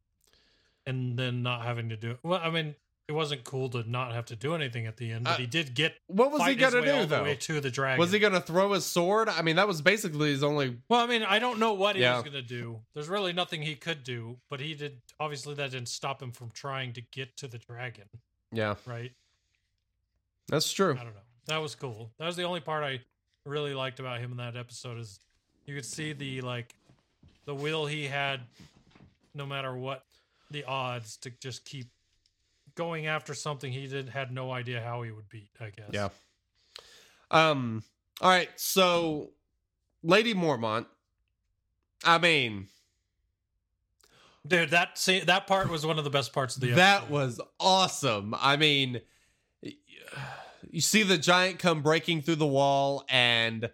[0.86, 2.20] and then not having to do it.
[2.24, 2.76] Well, I mean,
[3.08, 5.46] it wasn't cool to not have to do anything at the end, but Uh, he
[5.46, 5.98] did get.
[6.08, 7.24] What was he gonna do though?
[7.24, 8.00] way to the dragon.
[8.00, 9.30] Was he gonna throw his sword?
[9.30, 10.78] I mean, that was basically his only.
[10.90, 12.16] Well, I mean, I don't know what he Yeah.
[12.16, 12.82] was going to do.
[12.94, 15.02] There's really nothing he could do, but he did.
[15.20, 18.10] Obviously, that didn't stop him from trying to get to the dragon,
[18.52, 19.14] Yeah, right?
[20.48, 20.94] that's true.
[21.00, 21.22] I don't know.
[21.46, 22.12] That was cool.
[22.20, 23.00] That was the only part I
[23.46, 25.20] really liked about him in that episode is
[25.66, 26.76] you could see the like
[27.46, 28.42] the will he had,
[29.34, 30.04] no matter what
[30.52, 31.88] the odds, to just keep
[32.78, 35.50] going after something he did had no idea how he would beat.
[35.60, 35.90] I guess.
[35.92, 36.10] Yeah.
[37.30, 37.84] Um.
[38.22, 38.50] All right.
[38.56, 39.32] So,
[40.04, 40.86] Lady Mormont.
[42.06, 42.68] I mean,
[44.46, 44.70] dude.
[44.70, 46.82] That see, that part was one of the best parts of the episode.
[46.82, 48.34] that was awesome.
[48.40, 49.02] I mean,
[50.70, 53.70] you see the giant come breaking through the wall, and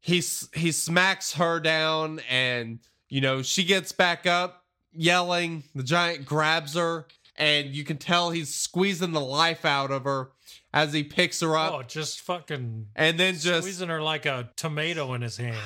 [0.00, 0.22] he
[0.54, 5.64] he smacks her down, and you know she gets back up, yelling.
[5.74, 7.06] The giant grabs her,
[7.38, 10.32] and you can tell he's squeezing the life out of her
[10.74, 14.50] as he picks her up, oh, just fucking and then just squeezing her like a
[14.56, 15.56] tomato in his hand.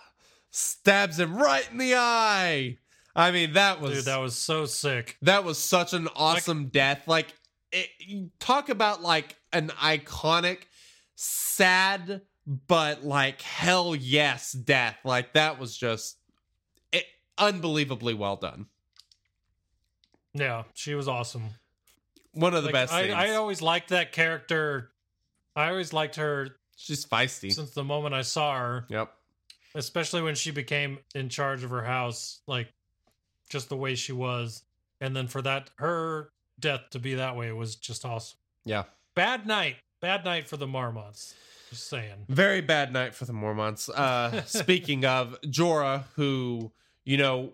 [0.50, 2.78] stabs him right in the eye.
[3.16, 5.16] I mean, that was Dude, that was so sick.
[5.22, 7.08] that was such an awesome death.
[7.08, 7.34] Like,
[7.72, 7.88] it,
[8.38, 10.58] talk about like an iconic,
[11.14, 14.98] sad but like hell yes death.
[15.04, 16.18] Like that was just
[16.92, 17.04] it,
[17.38, 18.66] unbelievably well done.
[20.34, 21.50] Yeah, she was awesome.
[22.32, 22.92] One of the Like, best.
[22.92, 23.10] I.
[23.10, 24.90] I always liked that character.
[25.54, 27.52] I always liked her She's feisty.
[27.52, 29.12] since the moment I saw her, Yep.
[29.74, 32.72] especially when she became in charge of her house, like
[33.50, 34.62] just the way she was.
[35.00, 38.38] And then for that, her death to be that way was just awesome.
[38.64, 38.84] Yeah.
[39.14, 39.76] Bad night.
[40.00, 41.34] Bad night for the Marmots.
[41.68, 42.24] Just saying.
[42.28, 43.90] Very bad night for the Mormonts.
[43.90, 46.72] Uh, speaking of Jorah, who,
[47.04, 47.52] you know,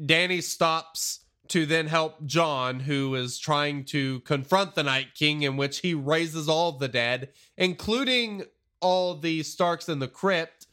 [0.00, 5.56] Dany stops to then help Jon, who is trying to confront the Night King, in
[5.56, 8.44] which he raises all the dead, including
[8.80, 10.66] all the Starks in the crypt.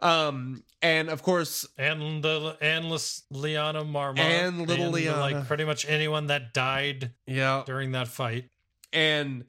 [0.00, 4.20] Um, and of course, And the endless Lyanna Marmot.
[4.20, 8.48] And little Like pretty much anyone that died yeah, during that fight.
[8.92, 9.44] And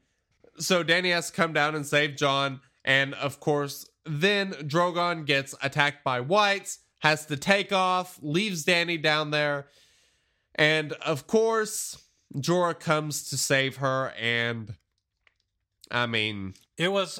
[0.57, 2.59] so Dany has to come down and save Jon.
[2.83, 9.01] And of course, then Drogon gets attacked by whites, has to take off, leaves Dany
[9.01, 9.67] down there.
[10.61, 11.97] And of course,
[12.35, 14.13] Jorah comes to save her.
[14.19, 14.75] And
[15.89, 17.19] I mean, It was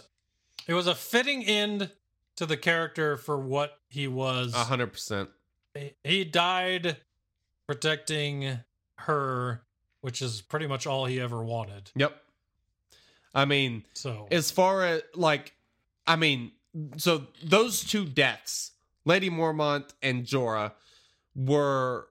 [0.68, 1.90] it was a fitting end
[2.36, 4.54] to the character for what he was.
[4.54, 5.28] a 100%.
[5.74, 6.98] He- He died
[7.66, 8.60] protecting
[9.00, 9.64] her,
[10.02, 11.90] which is pretty much all he ever wanted.
[11.96, 12.16] Yep.
[13.34, 15.56] I mean, So as far as like
[16.08, 16.52] i mean
[16.98, 18.72] so those two deaths
[19.06, 20.74] lady mormont and jorah
[21.36, 22.08] were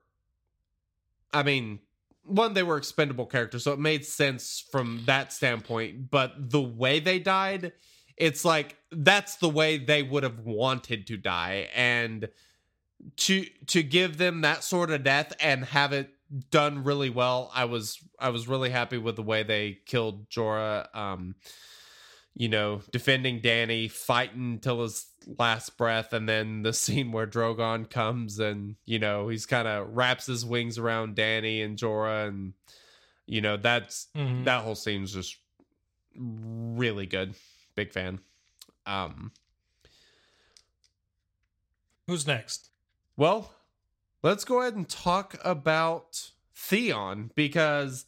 [1.33, 1.79] i mean
[2.23, 6.99] one they were expendable characters so it made sense from that standpoint but the way
[6.99, 7.71] they died
[8.17, 12.29] it's like that's the way they would have wanted to die and
[13.17, 16.09] to to give them that sort of death and have it
[16.49, 20.85] done really well i was i was really happy with the way they killed jorah
[20.95, 21.35] um
[22.33, 25.05] you know, defending Dany, fighting till his
[25.37, 29.95] last breath, and then the scene where Drogon comes and you know he's kind of
[29.95, 32.53] wraps his wings around Dany and Jorah, and
[33.25, 34.45] you know that's Mhm.
[34.45, 35.37] that whole scene's just
[36.15, 37.35] really good.
[37.75, 38.19] Big fan.
[38.85, 39.31] Um,
[42.07, 42.69] who's next?
[43.17, 43.53] well,
[44.23, 48.05] let's go ahead and talk about Theon because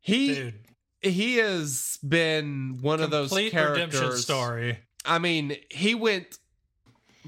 [0.00, 0.54] he Dude.
[1.00, 4.22] he has been one of those Complete characters.
[4.24, 4.78] story.
[5.04, 6.38] I mean, he went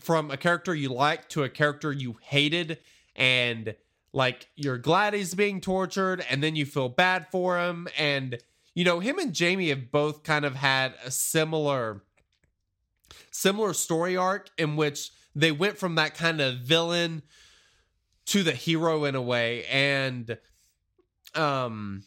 [0.00, 2.78] from a character you liked to a character you hated,
[3.16, 3.74] and
[4.12, 7.88] like you're glad he's being tortured, and then you feel bad for him.
[7.98, 8.38] And
[8.74, 12.02] you know, him and Jaime have both kind of had a similar
[13.30, 17.22] similar story arc in which they went from that kind of villain
[18.26, 19.64] to the hero in a way.
[19.66, 20.38] And
[21.34, 22.04] um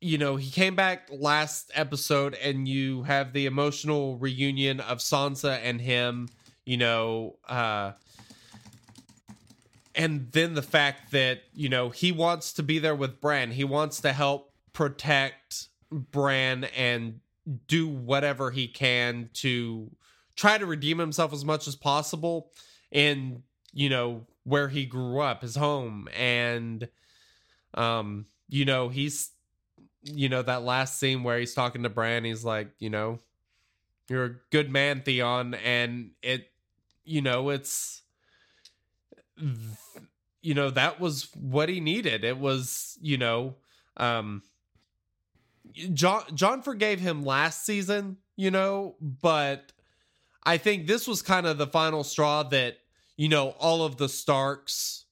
[0.00, 5.58] you know, he came back last episode and you have the emotional reunion of Sansa
[5.62, 6.28] and him,
[6.64, 7.92] you know, uh
[9.94, 13.50] and then the fact that, you know, he wants to be there with Bran.
[13.50, 17.18] He wants to help protect Bran and
[17.66, 19.90] do whatever he can to
[20.36, 22.52] try to redeem himself as much as possible
[22.92, 26.88] in, you know, where he grew up, his home and
[27.74, 29.30] um you know, he's
[30.08, 33.20] you know that last scene where he's talking to Bran, he's like, you know,
[34.08, 36.50] you're a good man, Theon, and it,
[37.04, 38.02] you know, it's,
[40.42, 42.24] you know, that was what he needed.
[42.24, 43.56] It was, you know,
[43.96, 44.42] um
[45.92, 49.72] Jon Jon forgave him last season, you know, but
[50.42, 52.78] I think this was kind of the final straw that,
[53.16, 55.04] you know, all of the Starks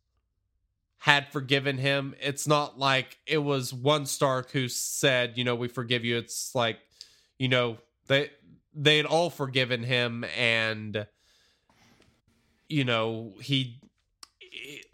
[1.07, 2.17] had forgiven him.
[2.21, 6.17] It's not like it was one Stark who said, you know, we forgive you.
[6.17, 6.81] It's like,
[7.39, 8.31] you know, they
[8.75, 11.07] they had all forgiven him and
[12.69, 13.79] you know, he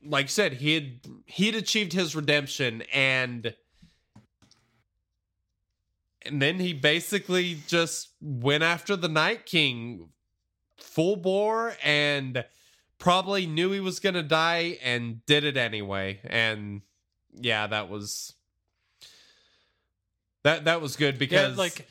[0.04, 3.54] like said, he had he had achieved his redemption and
[6.26, 10.10] and then he basically just went after the Night King
[10.76, 12.44] full bore and
[13.02, 16.20] probably knew he was going to die and did it anyway.
[16.22, 16.82] And
[17.34, 18.32] yeah, that was
[20.44, 21.88] that that was good because yeah, like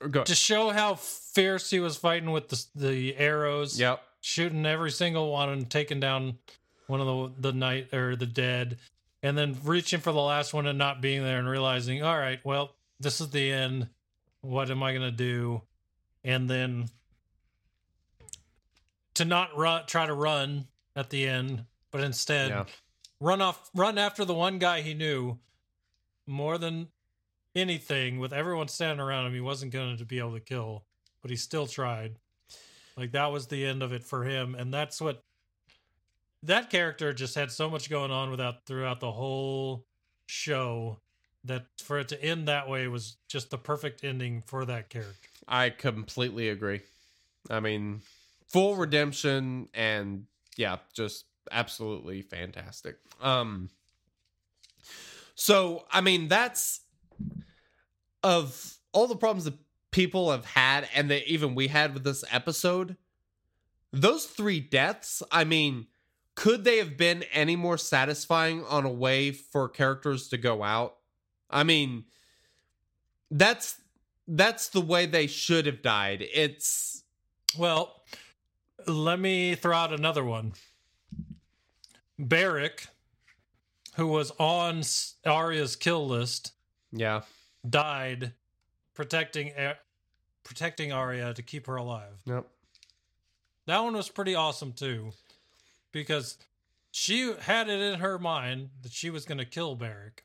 [0.00, 3.78] oh, go, to show how fierce he was fighting with the the arrows.
[3.78, 4.02] Yep.
[4.22, 6.38] Shooting every single one and taking down
[6.86, 8.78] one of the the night or the dead,
[9.22, 12.40] and then reaching for the last one and not being there and realizing, all right,
[12.42, 13.88] well, this is the end.
[14.40, 15.60] What am I gonna do?
[16.24, 16.88] And then
[19.14, 22.64] to not run, try to run at the end, but instead Yeah.
[23.20, 25.38] run off, run after the one guy he knew
[26.26, 26.88] more than
[27.54, 28.18] anything.
[28.18, 30.84] With everyone standing around him, he wasn't going to be able to kill,
[31.22, 32.18] but he still tried.
[32.96, 35.24] Like that was the end of it for him, and that's what
[36.42, 39.84] that character just had so much going on without throughout the whole
[40.26, 41.00] show
[41.44, 45.28] that for it to end that way was just the perfect ending for that character.
[45.48, 46.82] I completely agree.
[47.50, 48.00] I mean,
[48.54, 52.98] full redemption and yeah, just absolutely fantastic.
[53.20, 53.68] Um
[55.34, 56.82] so I mean that's
[58.22, 59.54] of all the problems that
[59.90, 62.96] people have had and that even we had with this episode,
[63.92, 65.88] those three deaths, I mean,
[66.36, 70.98] could they have been any more satisfying on a way for characters to go out?
[71.50, 72.04] I mean,
[73.32, 73.80] that's
[74.28, 76.24] that's the way they should have died.
[76.32, 77.02] It's
[77.58, 78.03] Well,
[78.86, 80.52] let me throw out another one.
[82.18, 82.86] Beric,
[83.96, 84.82] who was on
[85.26, 86.52] Arya's kill list,
[86.92, 87.22] yeah,
[87.68, 88.32] died
[88.94, 89.78] protecting A-
[90.44, 92.20] protecting Arya to keep her alive.
[92.24, 92.46] yep,
[93.66, 95.12] That one was pretty awesome too,
[95.90, 96.38] because
[96.92, 100.22] she had it in her mind that she was going to kill Beric,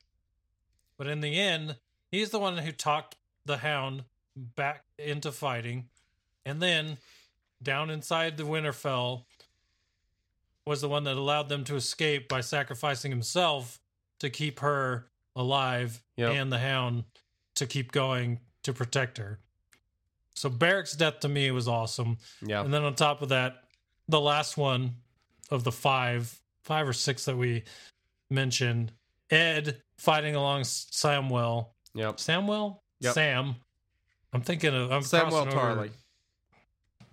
[0.97, 1.77] but in the end,
[2.11, 4.03] he's the one who talked the Hound
[4.35, 5.89] back into fighting,
[6.45, 6.97] and then
[7.61, 9.23] down inside the Winterfell
[10.65, 13.79] was the one that allowed them to escape by sacrificing himself
[14.19, 16.33] to keep her alive Yep.
[16.35, 17.05] and the Hound
[17.55, 19.39] to keep going to protect her.
[20.35, 22.17] So Beric's death to me was awesome.
[22.45, 23.63] yeah, And then on top of that,
[24.07, 24.95] the last one
[25.49, 27.63] of the five, five or six that we
[28.29, 28.91] mentioned,
[29.29, 31.67] Edd fighting along Samwell.
[31.93, 32.17] yep.
[32.17, 32.79] Samwell?
[33.01, 33.13] Yep.
[33.13, 33.55] Sam.
[34.33, 35.89] I'm thinking of I'm Samuel crossing over- Tarley.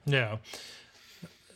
[0.07, 0.39] Yeah.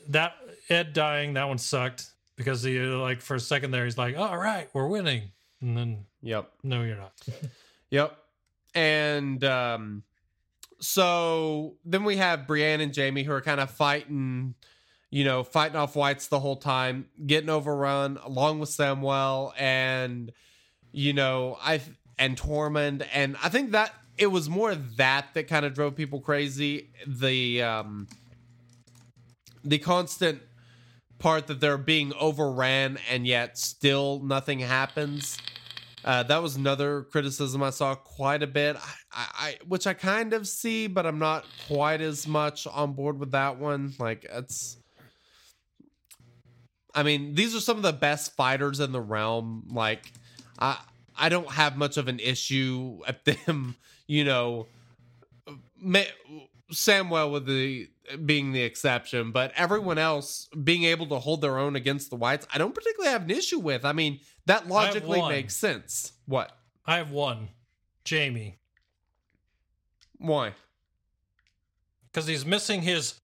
[0.08, 0.34] That
[0.68, 4.36] Edd dying, that one sucked because he like for a second there he's like, "All
[4.36, 7.12] right, we're winning," and then Yep, no, you're not.
[7.90, 8.16] yep.
[8.74, 10.02] And um,
[10.80, 14.54] so then we have Brienne and Jaime who are kind of fighting,
[15.10, 20.32] you know, fighting off whites the whole time, getting overrun along with Samuel and
[20.92, 21.80] you know, I
[22.18, 26.20] and Tormund and I think that it was more that that kind of drove people
[26.20, 26.90] crazy.
[27.06, 28.08] The um
[29.64, 30.42] the constant
[31.18, 35.38] part that they're being overran and yet still nothing happens.
[36.03, 38.77] Uh, that was another criticism I saw quite a bit,
[39.12, 43.18] I, I, which I kind of see, but I'm not quite as much on board
[43.18, 43.92] with that one.
[43.99, 44.79] Like it's,
[46.94, 49.68] I mean, these are some of the best fighters in the realm.
[49.70, 50.11] Like,
[50.59, 50.79] I
[51.16, 54.66] I don't have much of an issue at them, you know,
[56.73, 57.88] Samwell with the
[58.25, 62.46] being the exception, but everyone else being able to hold their own against the whites,
[62.52, 63.85] I don't particularly have an issue with.
[63.85, 66.12] I mean, that logically makes sense.
[66.27, 66.50] What?
[66.87, 67.48] I have one,
[68.08, 68.58] Jaime,
[70.18, 70.54] Why?
[72.10, 73.21] because he's missing his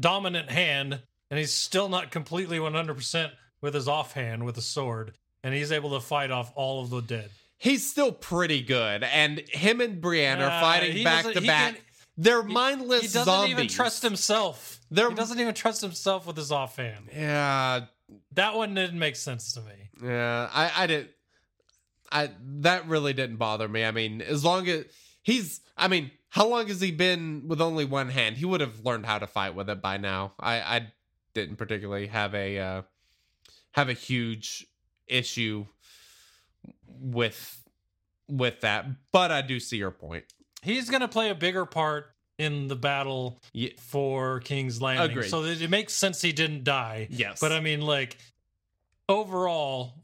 [0.00, 1.00] dominant hand,
[1.30, 5.12] and he's still not completely 100% with his offhand with a sword,
[5.42, 7.30] and he's able to fight off all of the dead.
[7.58, 11.82] He's still pretty good, and him and Brienne are Uh, fighting back to back.
[12.16, 13.50] They're mindless He doesn't zombies.
[13.50, 14.80] even trust himself.
[14.90, 17.10] They're- he doesn't even trust himself with his offhand.
[17.12, 17.86] Yeah,
[18.32, 19.90] That one didn't make sense to me.
[20.02, 21.10] Yeah, I I didn't.
[22.10, 23.84] I that really didn't bother me.
[23.84, 24.84] I mean, as long as
[25.22, 28.36] he's I mean, how long has he been with only one hand?
[28.36, 30.34] He would have learned how to fight with it by now.
[30.38, 30.92] I I
[31.34, 32.82] didn't particularly have a uh
[33.72, 34.66] have a huge
[35.08, 35.66] issue
[36.86, 37.62] with
[38.28, 38.86] with that.
[39.12, 40.24] But I do see your point.
[40.66, 43.70] He's going to play a bigger part in the battle Yeah.
[43.78, 45.10] for King's Landing.
[45.10, 45.30] Agreed.
[45.30, 47.08] So it makes sense he didn't die.
[47.10, 47.40] Yes.
[47.40, 48.18] But I mean, like,
[49.08, 49.94] overall,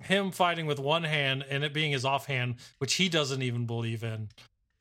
[0.00, 4.02] him fighting with one hand and it being his offhand, which he doesn't even believe
[4.02, 4.28] in,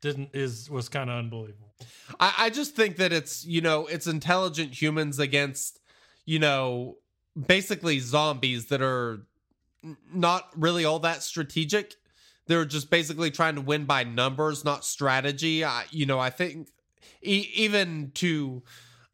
[0.02, 1.74] didn't is was kind of unbelievable.
[2.20, 5.80] I, I just think that it's you know it's intelligent humans against
[6.26, 6.98] you know
[7.48, 9.22] basically zombies that are
[10.14, 11.96] not really all that strategic
[12.48, 15.64] they're just basically trying to win by numbers not strategy.
[15.64, 16.70] I, you know i think
[17.22, 18.64] e- even to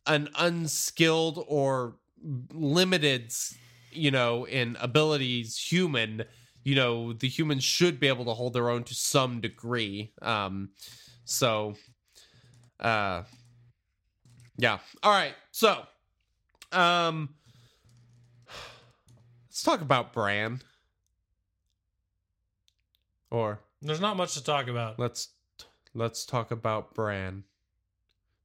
[0.08, 1.96] an unskilled or
[2.54, 3.34] limited
[3.92, 6.24] you know in abilities human
[6.64, 10.12] you know the humans should be able to hold their own to some degree.
[10.22, 10.70] Um
[11.26, 11.76] so
[12.80, 13.24] uh
[14.58, 14.80] yeah.
[15.04, 15.34] All right.
[15.52, 15.82] So
[16.72, 17.30] um
[19.48, 20.62] let's talk about bran
[23.32, 25.00] or There's not much to talk about.
[25.00, 25.30] let's
[25.94, 27.44] let's talk about bran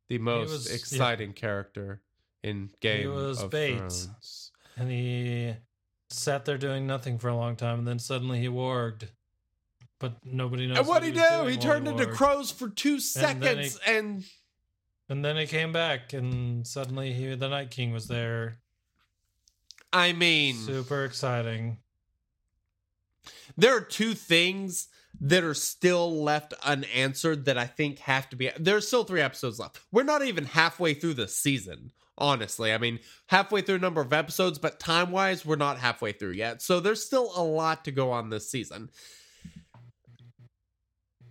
[0.09, 0.75] the most was- yeah.
[0.77, 2.01] exciting character
[2.43, 5.55] in game was of thrones And he
[6.11, 9.09] sat there doing nothing for a long time, and then suddenly he warged.
[9.99, 12.15] But nobody knows and what he was do doing he while turned into warged.
[12.17, 14.25] crows for two then he- seconds and
[15.09, 18.59] And then he came back, and suddenly he, the Night King was there.
[19.93, 21.79] i mean Super exciting.
[23.57, 24.89] There are two things
[25.21, 28.51] that are still left unanswered that I think have to be.
[28.59, 29.81] There's still three episodes left.
[29.93, 32.73] We're not even halfway through the season, honestly.
[32.73, 36.33] I mean, halfway through a number of episodes, but time wise, we're not halfway through
[36.33, 36.63] yet.
[36.63, 38.91] So there's still a lot to go on this season.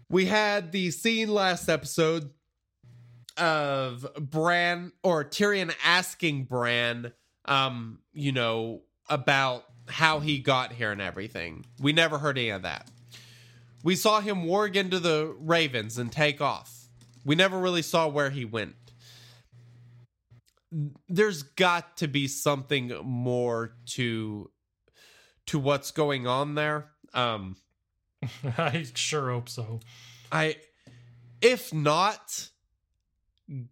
[0.10, 2.30] We had the scene last episode
[3.38, 7.14] of Bran or Tyrion asking Bran,
[7.46, 11.66] um, you know, about how he got here and everything.
[11.80, 12.90] We never heard any of that.
[13.84, 16.88] We saw him warg into the Ravens and take off.
[17.26, 18.76] We never really saw where he went.
[21.08, 24.50] There's got to be something more to
[25.48, 26.90] to what's going on there.
[27.14, 27.58] Um
[28.58, 29.82] I sure hope so.
[30.32, 30.56] I
[31.42, 32.50] if not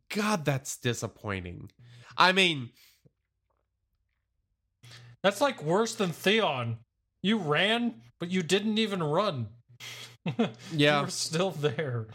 [0.09, 1.71] god that's disappointing.
[2.17, 2.69] I mean,
[5.23, 6.77] That's like worse than Theon.
[7.21, 9.47] You ran, but you didn't even run.
[10.71, 10.99] Yeah.
[10.99, 12.05] you were still there.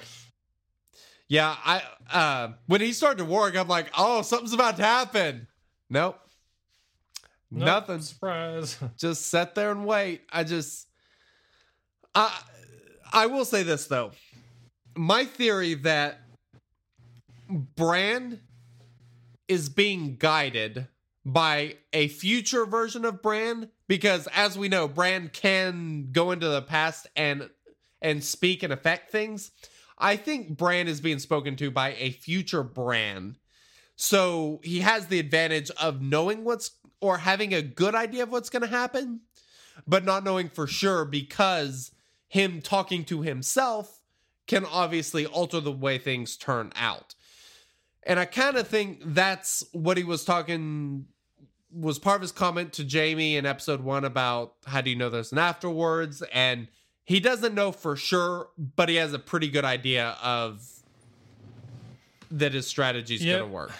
[1.28, 1.82] Yeah, I
[2.12, 5.48] uh when he started to work, I'm like, oh, something's about to happen.
[5.90, 6.20] Nope.
[7.50, 8.00] Nope, Nothing.
[8.00, 8.78] Surprise.
[8.96, 10.22] Just sit there and wait.
[10.32, 10.86] I just
[12.14, 12.40] I
[13.12, 14.12] I will say this though.
[14.96, 16.20] My theory that
[17.48, 18.40] Bran
[19.48, 20.86] is being guided
[21.26, 26.62] by a future version of Bran because as we know Bran can go into the
[26.62, 27.50] past and
[28.00, 29.50] and speak and affect things.
[29.98, 33.36] I think Bran is being spoken to by a future Bran.
[33.96, 36.70] So he has the advantage of knowing what's
[37.00, 39.22] or having a good idea of what's going to happen,
[39.86, 41.90] but not knowing for sure because
[42.28, 44.00] him talking to himself
[44.46, 47.16] can obviously alter the way things turn out.
[48.04, 51.06] And I kind of think that's what he was talking
[51.72, 55.10] was part of his comment to Jaime in episode 1 about how do you know
[55.10, 56.68] this and afterwards and
[57.06, 60.68] he doesn't know for sure, but he has a pretty good idea of
[62.30, 63.70] that his strategy is going to work.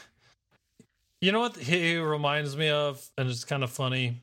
[1.21, 4.23] You know what he reminds me of, and it's kind of funny.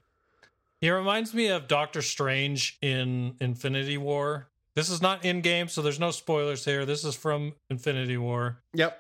[0.80, 4.47] He reminds me of Doctor Strange in Infinity War.
[4.76, 6.86] This is not in game, so there's no spoilers here.
[6.86, 8.59] This is from Infinity War.
[8.74, 8.99] Yep.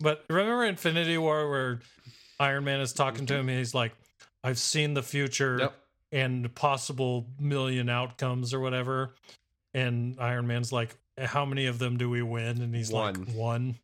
[0.00, 1.80] But remember Infinity War where
[2.40, 3.92] Iron Man is talking to him and he's like,
[4.44, 5.74] I've seen the future Yep.
[6.12, 9.14] and possible million outcomes or whatever.
[9.72, 12.60] And Iron Man's like, How many of them do we win?
[12.62, 13.14] And he's One.
[13.24, 13.74] like, One.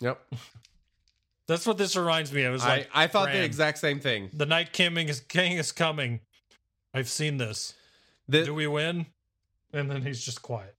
[0.00, 0.20] Yep.
[1.46, 2.54] That's what this reminds me of.
[2.54, 4.30] It's like I, I thought the exact same thing.
[4.34, 6.20] the Night King is King is coming.
[6.94, 7.74] I've seen this.
[8.28, 9.06] The- Do we win?
[9.72, 10.74] And then he's just quiet.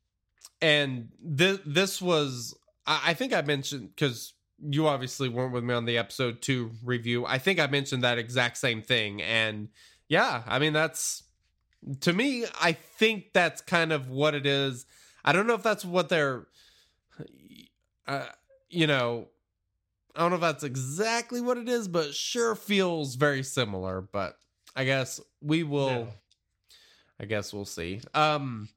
[0.61, 2.55] and this this was
[2.85, 6.71] I, I think I mentioned because you obviously weren't with me on the episode two
[6.83, 7.25] review.
[7.25, 9.69] I think I mentioned that exact same thing, and
[10.07, 11.23] yeah, I mean that's
[12.01, 12.45] to me.
[12.61, 14.85] I think that's kind of what it is.
[15.23, 16.47] I don't know if that's what they're,
[18.07, 18.25] uh,
[18.69, 19.27] you know,
[20.15, 24.01] I don't know if that's exactly what it is, but sure feels very similar.
[24.01, 24.37] But
[24.75, 25.89] I guess we will.
[25.89, 26.05] Yeah.
[27.21, 28.01] I guess we'll see.
[28.13, 28.69] Um.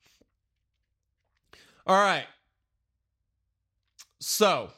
[1.87, 2.27] All right.
[4.21, 4.71] So,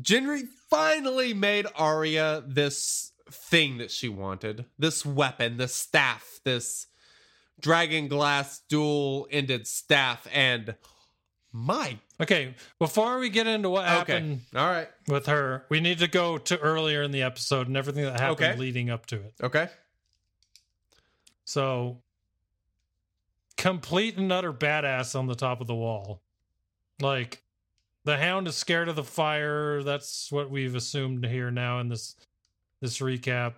[0.00, 4.64] Gendry finally made Arya this thing that she wanted.
[4.78, 6.86] This weapon, this staff, this
[7.60, 10.26] dragon glass dual ended staff.
[10.32, 10.74] And
[11.52, 11.98] my.
[12.20, 14.58] Okay, before we get into what happened Okay.
[14.60, 14.88] All right.
[15.08, 18.44] with her, we need to go to earlier in the episode and everything that happened
[18.50, 18.56] Okay.
[18.58, 19.34] leading up to it.
[19.42, 19.68] Okay.
[21.44, 22.02] So,
[23.56, 26.22] complete and utter badass on the top of the wall.
[27.00, 27.43] Like,
[28.04, 29.82] the hound is scared of the fire.
[29.82, 32.16] That's what we've assumed here now in this
[32.80, 33.54] this recap.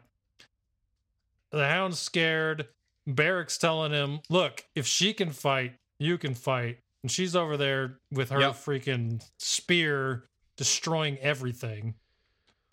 [1.51, 2.69] The hound's scared.
[3.09, 8.01] Beric's telling him, "Look, if she can fight, you can fight." And she's over there
[8.11, 8.55] with her Yep.
[8.55, 11.95] freaking spear, destroying everything,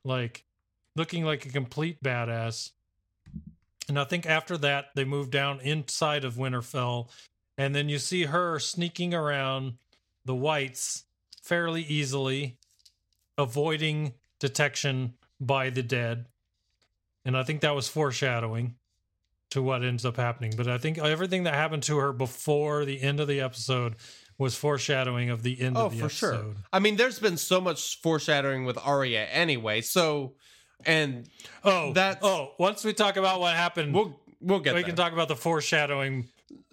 [0.04, 0.44] like
[0.96, 2.72] looking like a complete badass.
[3.88, 7.10] And I think after that, they move down inside of Winterfell,
[7.58, 9.78] and then you see her sneaking around
[10.26, 11.06] the whites
[11.44, 12.58] fairly easily,
[13.38, 16.26] avoiding detection by the dead.
[17.26, 18.76] And I think that was foreshadowing
[19.52, 20.54] to what ends up happening.
[20.58, 23.96] But I think everything that happened to her before the end of the episode
[24.38, 26.42] was foreshadowing of the end Oh, of the for episode.
[26.42, 26.56] sure.
[26.74, 29.82] I mean, there's been so much foreshadowing with Arya anyway.
[29.82, 30.34] So,
[30.86, 31.30] and
[31.64, 32.54] Oh, that oh.
[32.58, 34.88] Once we talk about what happened, we'll we'll get we there.
[34.90, 36.28] can talk about the foreshadowing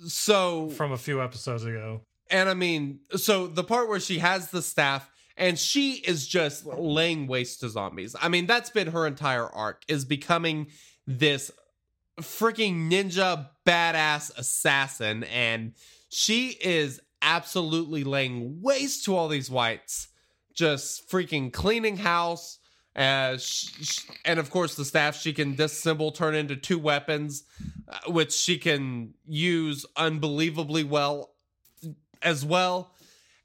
[0.06, 2.00] so from a few episodes ago.
[2.30, 6.66] And I mean, so the part where she has the staff and she is just
[6.66, 8.14] laying waste to zombies.
[8.20, 10.68] I mean, that's been her entire arc is becoming
[11.06, 11.50] this
[12.20, 15.74] freaking ninja badass assassin and
[16.10, 20.08] she is absolutely laying waste to all these whites.
[20.54, 22.58] Just freaking cleaning house
[22.96, 27.44] uh, sh- sh- and of course, the staff she can disassemble, turn into two weapons,
[27.88, 31.29] uh, which she can use unbelievably well
[32.22, 32.94] as well.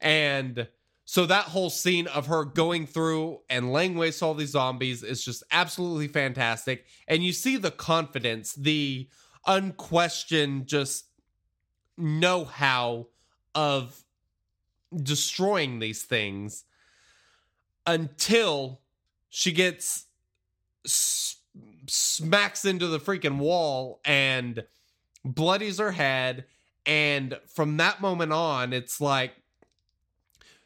[0.00, 0.68] And
[1.04, 5.24] so that whole scene of her going through and laying waste all these zombies is
[5.24, 6.84] just absolutely fantastic.
[7.06, 9.08] And you see the confidence, the
[9.46, 11.06] unquestioned just
[11.96, 13.06] know how
[13.54, 14.04] of
[14.94, 16.64] destroying these things
[17.86, 18.80] until
[19.28, 20.06] she gets
[20.84, 24.64] smacks into the freaking wall and
[25.24, 26.46] bloodies her head
[26.86, 29.32] and from that moment on it's like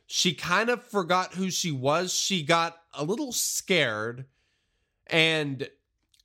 [0.07, 2.13] she kind of forgot who she was.
[2.13, 4.27] She got a little scared.
[5.07, 5.69] And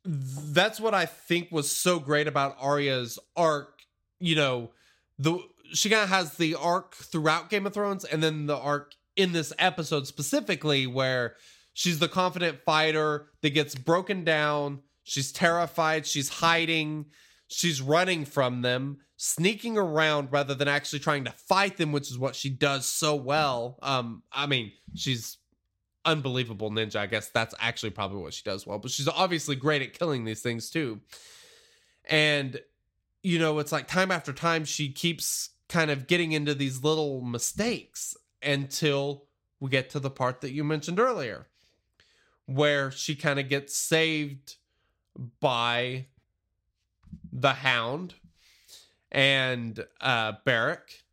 [0.07, 3.79] that's what i think was so great about arya's arc
[4.19, 4.69] you know
[5.17, 5.39] the
[5.73, 9.31] she kind of has the arc throughout game of thrones and then the arc in
[9.31, 11.35] this episode specifically where
[11.73, 14.81] she's the confident fighter that gets broken down.
[15.03, 16.05] She's terrified.
[16.05, 17.05] She's hiding
[17.55, 22.19] she's running from them sneaking around rather than actually trying to fight them which is
[22.19, 23.79] what she does so well.
[23.81, 25.37] Um i mean she's
[26.03, 26.97] unbelievable ninja.
[26.97, 30.25] I guess that's actually probably what she does well but she's obviously great at killing
[30.25, 30.99] these things too.
[32.09, 32.59] And
[33.23, 37.21] you know it's like time after time she keeps kind of getting into these little
[37.21, 39.23] mistakes until
[39.61, 41.47] we get to the part that you mentioned earlier
[42.47, 44.57] where she kind of gets saved
[45.39, 46.05] by
[47.37, 48.15] the hound
[49.11, 51.03] and uh Beric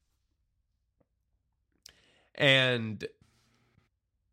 [2.34, 3.04] and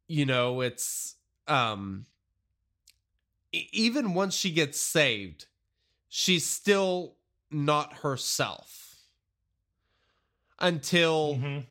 [0.08, 1.16] you know it's
[1.48, 2.06] um
[3.52, 5.48] even once she gets saved
[6.08, 7.16] she's still
[7.50, 8.96] not herself
[10.60, 11.66] until Mhm.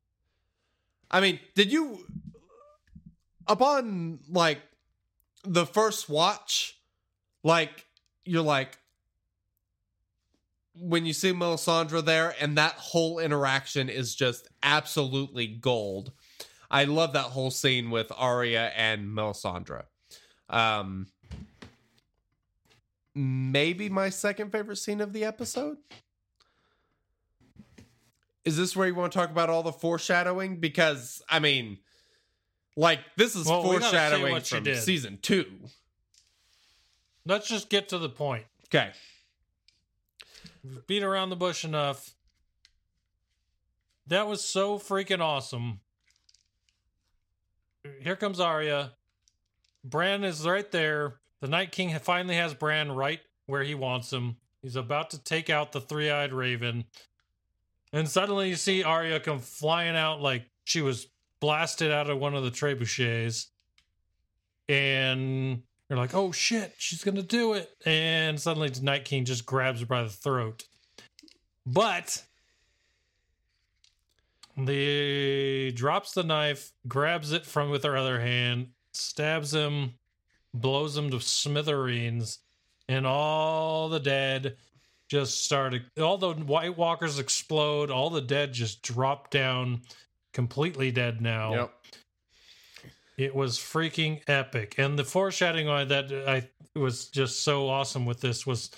[1.11, 2.05] I mean, did you
[3.47, 4.61] upon like
[5.45, 6.79] the first watch,
[7.43, 7.87] like
[8.25, 8.77] you're like
[10.81, 16.13] when you see Melisandre there and that whole interaction is just absolutely gold.
[16.71, 19.85] I love that whole scene with Arya and Melisandre.
[20.49, 21.09] Um
[23.15, 25.79] maybe my second favorite scene of the episode.
[28.45, 30.61] Is this where you want to talk about all the foreshadowing?
[30.61, 31.79] Because I mean,
[32.77, 35.47] like this is Well, we gotta see foreshadowing from season two.
[37.27, 38.45] Let's just get to the point.
[38.67, 38.93] Okay.
[40.87, 42.15] Beat around the bush enough.
[44.07, 45.81] That was so freaking awesome.
[48.01, 48.93] Here comes Arya.
[49.85, 51.17] Bran is right there.
[51.41, 54.37] The Night King finally has Bran right where he wants him.
[54.63, 56.85] He's about to take out the three eyed raven.
[57.93, 61.07] And suddenly you see Arya come flying out like she was
[61.41, 63.47] blasted out of one of the trebuchets.
[64.69, 67.71] And you're like, oh shit, she's gonna do it.
[67.87, 70.65] And suddenly the Night King just grabs her by the throat.
[71.67, 72.23] But
[74.57, 79.95] the drops the knife, grabs it from with her other hand, stabs him,
[80.53, 82.41] blows him to smithereens,
[82.89, 84.57] and all the dead
[85.09, 89.81] just started all the white walkers explode all the dead just drop down
[90.35, 91.73] completely dead now Yep.
[93.19, 96.49] It was freaking epic and the foreshadowing on that i
[96.79, 98.71] was just so awesome with this was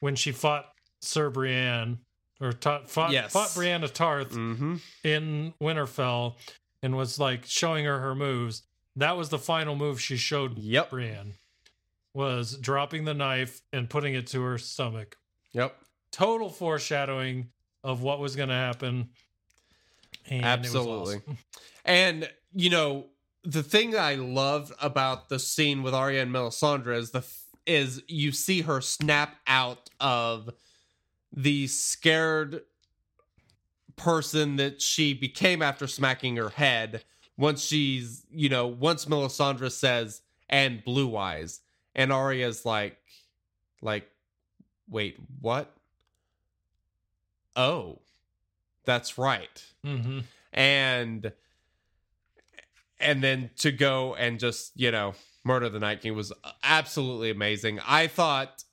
[0.00, 0.66] when she fought
[1.00, 1.98] sir brienne
[2.40, 3.32] or ta- fought, Yes.
[3.32, 4.76] fought brienne of tarth Mm-hmm.
[5.04, 6.34] in winterfell
[6.82, 8.62] and was like showing her her moves
[8.96, 10.90] that was the final move she showed Yep.
[10.90, 11.32] brienne
[12.14, 15.16] was dropping the knife and putting it to her stomach
[15.52, 15.74] Yep.
[16.10, 17.48] total foreshadowing
[17.84, 19.08] of what was going to happen.
[20.30, 20.92] And Absolutely.
[20.92, 21.38] It was awesome.
[21.84, 23.06] And you know,
[23.44, 27.24] the thing I love about the scene with Arya and Melisandre is the
[27.66, 30.50] is you see her snap out of
[31.32, 32.62] the scared
[33.96, 37.04] person that she became after smacking her head
[37.36, 41.60] once she's you know once Melisandre says and blue eyes.
[41.94, 42.96] And Arya's like
[43.80, 44.08] like
[44.88, 45.74] wait what?
[47.56, 47.98] Oh
[48.84, 49.64] that's right.
[49.84, 50.24] Mhm.
[50.52, 51.32] and
[53.02, 56.32] and then to go and just you know murder the night king was
[56.62, 57.80] absolutely amazing.
[57.86, 58.64] I thought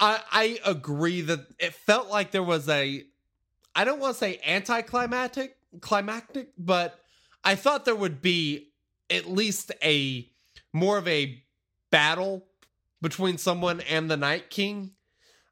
[0.00, 3.04] i i agree that it felt like there was a
[3.76, 6.98] i don't want to say anticlimactic climactic but
[7.44, 8.72] i thought there would be
[9.10, 10.28] at least a
[10.72, 11.42] more of a
[11.90, 12.46] battle
[13.00, 14.92] between someone and the night king.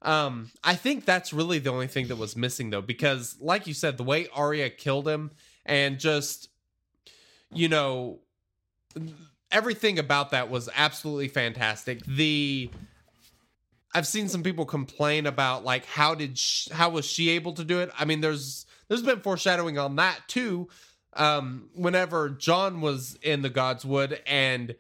[0.03, 3.75] Um, I think that's really the only thing that was missing though, because like you
[3.75, 5.33] said, the way Arya killed him
[5.67, 6.49] and just
[7.53, 8.21] you know
[9.51, 12.05] everything about that was absolutely fantastic.
[12.07, 12.71] The
[13.93, 17.65] I've seen some people complain about like how did sh how was she able to
[17.65, 17.91] do it?
[17.99, 20.69] I mean, there's there's been foreshadowing on that too.
[21.15, 24.77] Um, whenever Jon was in the Godswood and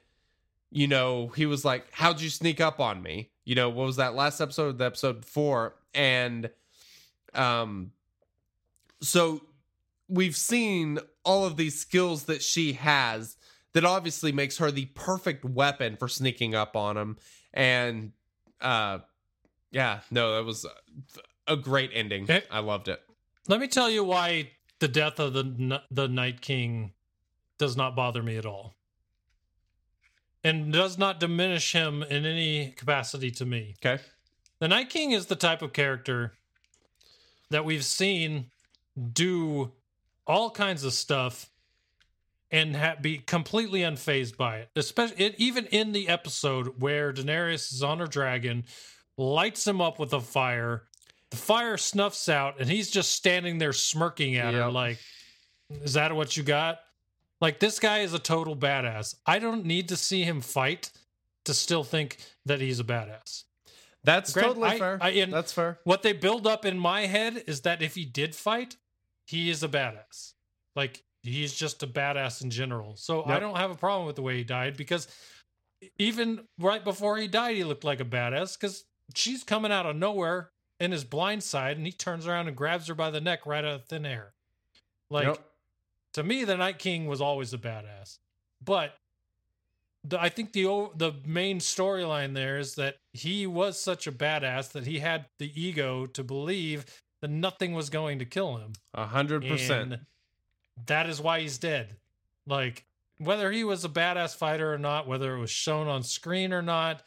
[0.70, 3.96] you know he was like, "How'd you sneak up on me?" You know, what was
[3.96, 4.78] that last episode?
[4.78, 6.50] The episode before, and
[7.34, 7.90] um,
[9.02, 9.40] so
[10.10, 13.36] we've seen all of these skills that she has
[13.72, 17.16] that obviously makes her the perfect weapon for sneaking up on him
[17.54, 18.12] and
[18.60, 18.98] uh
[19.70, 20.66] yeah no that was
[21.50, 22.24] a great ending.
[22.24, 22.42] Okay.
[22.50, 23.02] i loved it.
[23.48, 26.92] Let me tell you why the death of the the Night King
[27.58, 28.74] does not bother me at all,
[30.44, 33.74] and does not diminish him in any capacity to me.
[33.84, 34.02] okay.
[34.60, 36.34] The Night King is the type of character
[37.50, 38.50] that we've seen
[39.12, 39.72] do
[40.26, 41.50] all kinds of stuff
[42.50, 44.70] and ha- be completely unfazed by it.
[44.76, 48.64] Especially it, even in the episode where Daenerys is on her dragon,
[49.16, 50.84] lights him up with a fire.
[51.30, 54.98] The fire snuffs out, and he's just standing there smirking at her, like,
[55.70, 56.80] "Is that what you got?"
[57.40, 59.14] Like this guy is a total badass.
[59.24, 60.90] I don't need to see him fight
[61.44, 63.44] to still think that he's a badass.
[64.02, 67.44] that's Grant, totally I- fair I- that's fair What they build up in my head
[67.46, 68.76] is that if he did fight,
[69.30, 70.34] he is a badass.
[70.74, 72.96] Like he's just a badass in general.
[72.96, 75.06] So I don't have a problem with the way he died because
[75.98, 79.96] even right before he died, he looked like a badass because she's coming out of
[79.96, 80.50] nowhere
[80.80, 83.64] in his blind side and he turns around and grabs her by the neck right
[83.64, 84.32] out of thin air.
[85.10, 85.38] Like Yep.
[86.14, 88.18] to me, the Night King was always a badass.
[88.64, 88.96] But
[90.04, 94.72] the, I think the the main storyline there is that he was such a badass
[94.72, 96.84] that he had the ego to believe
[97.20, 98.72] that nothing was going to kill him.
[98.94, 99.94] a hundred percent
[100.86, 101.96] that is why he's dead.
[102.46, 102.86] Like
[103.18, 106.62] whether he was a badass fighter or not, whether it was shown on screen or
[106.62, 107.02] not,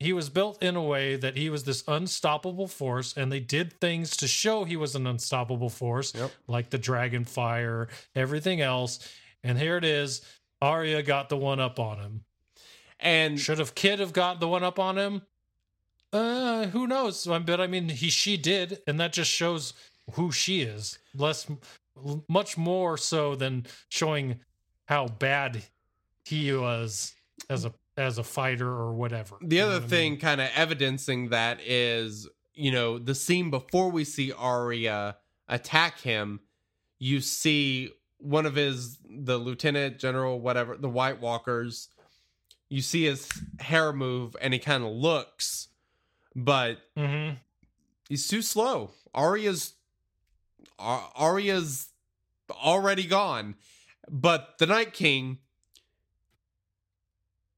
[0.00, 3.78] he was built in a way that he was this unstoppable force, and they did
[3.80, 6.30] things to show he was an unstoppable force, Yep.
[6.46, 9.00] like the dragon fire, everything else.
[9.44, 10.22] And here it is.
[10.62, 12.24] Arya got the one up on him.
[12.98, 15.22] and Should have Kid have got the one up on him?
[16.12, 17.26] Uh, who knows?
[17.26, 19.74] But I mean, he she did, and that just shows
[20.12, 20.98] who she is.
[21.14, 21.46] Less,
[22.28, 24.40] much more so than showing
[24.86, 25.64] how bad
[26.24, 27.14] he was
[27.50, 29.36] as a as a fighter or whatever.
[29.42, 30.20] the You know other I thing mean?
[30.20, 35.16] kind of evidencing that is you know the scene before we see Arya
[35.48, 36.40] attack him
[36.98, 41.88] you see one of his the lieutenant general whatever the white walkers
[42.68, 43.28] you see his
[43.60, 45.68] hair move and he kind of looks
[46.44, 47.38] but Mhm.
[48.08, 49.74] he's too slow Arya's
[50.78, 51.88] Ar- Arya's
[52.50, 53.54] already gone
[54.10, 55.38] but the night king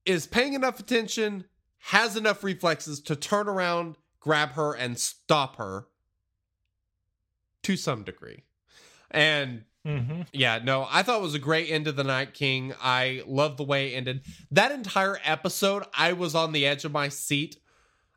[0.06, 1.44] is paying enough attention,
[1.78, 5.86] has enough reflexes to turn around, grab her, and stop her
[7.62, 8.42] to some degree.
[9.10, 10.22] And Mm-hmm.
[10.34, 12.74] Yeah, no, I thought it was a great end to the Night King.
[12.82, 14.26] I love the way it ended.
[14.50, 17.56] That entire episode, I was on the edge of my seat.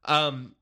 [0.05, 0.55] Um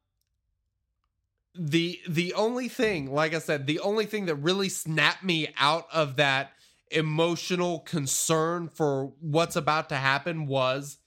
[1.56, 5.88] the the only thing, like I said, the only thing that really snapped me out
[5.92, 6.54] of that
[6.92, 10.98] emotional concern for what's about to happen was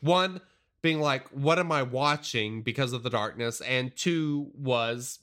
[0.00, 0.40] one
[0.82, 5.18] being like what am I watching because of the darkness and two was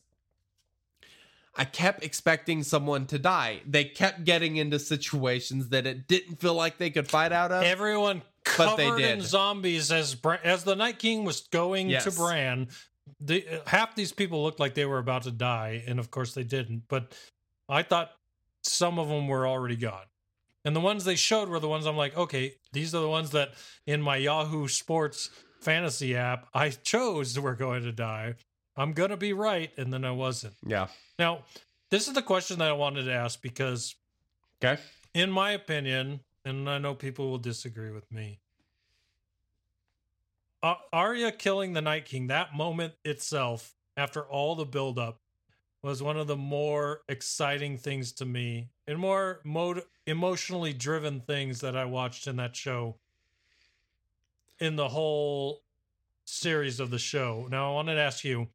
[1.56, 3.62] I kept expecting someone to die.
[3.66, 7.64] They kept getting into situations that it didn't feel like they could fight out of.
[7.64, 8.24] Everyone
[8.58, 12.04] But they covered in zombies as as the Night King was going Yes.
[12.06, 12.68] to Bran.
[13.20, 16.44] The, half these people looked like they were about to die, and of course they
[16.44, 16.84] didn't.
[16.88, 17.14] But
[17.70, 18.12] I thought
[18.64, 20.06] some of them were already gone,
[20.64, 23.32] and the ones they showed were the ones I'm like, okay, these are the ones
[23.32, 23.54] that
[23.86, 25.30] in my Yahoo Sports
[25.62, 28.36] fantasy app I chose were going to die.
[28.78, 30.54] I'm gonna be right, and then I wasn't.
[30.66, 30.88] yeah.
[31.20, 31.44] Now,
[31.92, 33.96] this is the question that I wanted to ask because
[34.64, 34.82] Okay.
[35.14, 38.40] in my opinion, and I know people will disagree with me,
[40.64, 45.20] uh, Arya killing the Night King, that moment itself, after all the buildup,
[45.82, 49.42] was one of the more exciting things to me and more
[50.08, 52.96] emotionally driven things that I watched in that show
[54.60, 55.62] in the whole
[56.26, 57.48] series of the show.
[57.52, 58.48] Now, I wanted to ask you,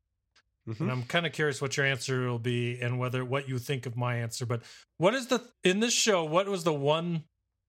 [0.67, 0.81] Mhm.
[0.81, 3.87] and I'm kind of curious what your answer will be and whether what you think
[3.87, 4.45] of my answer.
[4.45, 4.63] But
[4.97, 6.25] what is the in this show?
[6.25, 7.25] What was the one?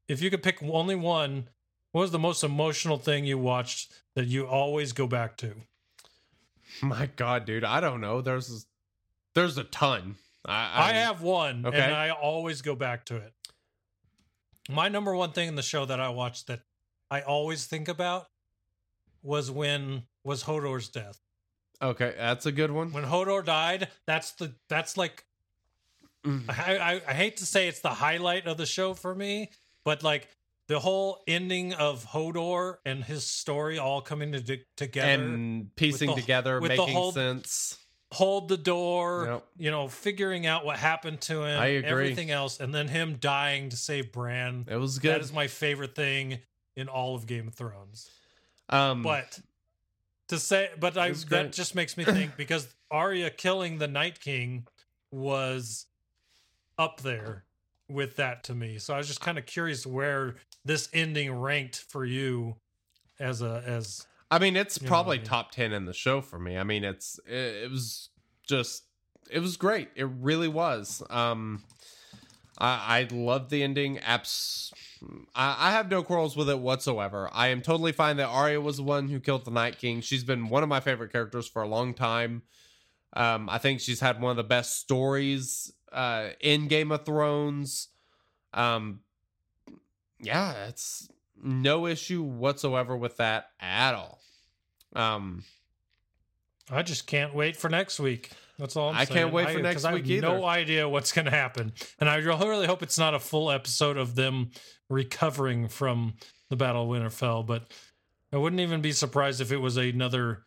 [0.07, 1.49] If you could pick only one,
[1.91, 5.55] what was the most emotional thing you watched that you always go back to?
[6.81, 8.21] My God, dude, I don't know.
[8.21, 8.65] There's
[9.35, 10.15] there's a ton.
[10.45, 11.79] I, I, have one, Okay.
[11.79, 13.31] and I always go back to it.
[14.69, 16.61] My number one thing in the show that I watched that
[17.11, 18.25] I always think about
[19.21, 21.19] was when was Hodor's death.
[21.79, 22.91] Okay, that's a good one.
[22.91, 25.25] When Hodor died, that's the that's like
[26.25, 26.47] Mm.
[26.49, 29.49] I, I, I hate to say it's the highlight of the show for me,
[29.83, 30.27] but like
[30.67, 36.15] the whole ending of Hodor and his story all coming to, together, And piecing the-
[36.21, 37.77] together, making whole- sense.
[38.13, 39.47] hold the door, Yep.
[39.57, 41.89] you know, figuring out what happened to him, I agree.
[41.89, 44.65] everything else, and then him dying to save Bran.
[44.69, 45.21] It was good.
[45.21, 46.39] is my favorite thing
[46.75, 48.09] in all of Game of Thrones.
[48.69, 49.39] um, But
[50.27, 54.67] to say, but I that just makes me think because Arya killing the Night King
[55.09, 55.87] was
[56.77, 57.43] up there
[57.93, 58.77] with that to me.
[58.77, 60.35] So I was just kind of curious where
[60.65, 62.55] this ending ranked for you
[63.19, 65.25] as a as I mean, it's know probably mean.
[65.25, 66.57] top ten in the show for me.
[66.57, 68.09] I mean, it's it, it was
[68.47, 68.83] just
[69.29, 69.89] it was great.
[69.95, 71.03] It really was.
[71.09, 71.63] Um,
[72.57, 73.97] I I loved the ending.
[73.97, 74.71] Apps.
[75.35, 77.29] I, I have no quarrels with it whatsoever.
[77.33, 80.01] I am totally fine that Arya was the one who killed the Night King.
[80.01, 82.43] She's been one of my favorite characters for a long time.
[83.13, 87.89] Um, I think she's had one of the best stories uh, in Game of Thrones.
[88.53, 89.01] Um,
[90.19, 91.09] yeah, it's
[91.41, 94.19] no issue whatsoever with that at all.
[94.95, 95.43] Um,
[96.69, 98.29] I just can't wait for next week.
[98.59, 99.17] That's all I'm I saying.
[99.17, 100.27] can't wait for I- next I have week either.
[100.27, 103.97] No idea what's going to happen, and I really hope it's not a full episode
[103.97, 104.51] of them
[104.89, 106.13] recovering from
[106.49, 107.45] the Battle of Winterfell.
[107.45, 107.71] But
[108.31, 110.43] I wouldn't even be surprised if it was another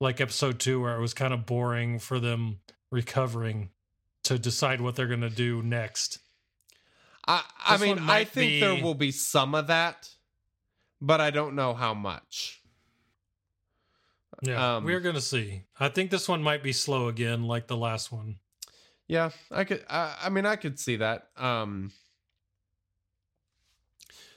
[0.00, 2.58] like episode two where it was kind of boring for them
[2.90, 3.70] recovering
[4.24, 6.18] to decide what they're going to do next.
[7.26, 10.10] I I mean, I think there will be some of that,
[11.00, 12.60] but I don't know how much.
[14.42, 15.62] Yeah, Um, we're going to see.
[15.78, 18.36] I think this one might be slow again, like the last one.
[19.06, 19.84] Yeah, I could.
[19.88, 21.28] I, I mean, I could see that.
[21.36, 21.92] Um,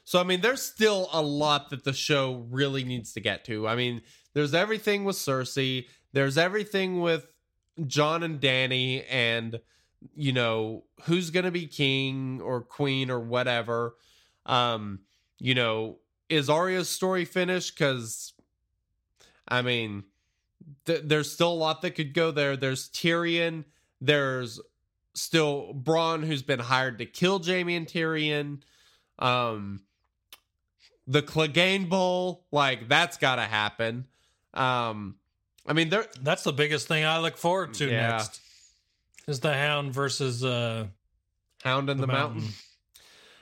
[0.04, 3.68] so I mean, there's still a lot that the show really needs to get to.
[3.68, 4.02] I mean,
[4.34, 5.88] there's everything with Cersei.
[6.14, 7.26] There's everything with
[7.86, 9.60] Jon and Dany, and
[10.16, 13.96] you know who's gonna be king or queen or whatever.
[14.46, 15.00] Um,
[15.40, 15.98] you know,
[16.30, 17.74] is Arya's story finished?
[17.76, 18.34] Because
[19.48, 20.04] I mean,
[20.86, 22.58] th- there's still a lot that could go there.
[22.58, 23.66] There's Tyrion.
[24.02, 24.60] There's
[25.14, 28.62] still Bronn, who's been hired to kill Jaime and Tyrion.
[29.20, 29.82] Um,
[31.08, 34.06] the Clegane Bowl, like that's got to happen.
[34.54, 35.16] Um,
[35.66, 36.06] I mean, there.
[36.22, 38.10] That's the biggest thing I look forward to Yeah.
[38.18, 38.42] next.
[39.28, 40.88] Is the Hound versus uh
[41.64, 42.42] Hound in the, The mountain.
[42.44, 42.54] mountain.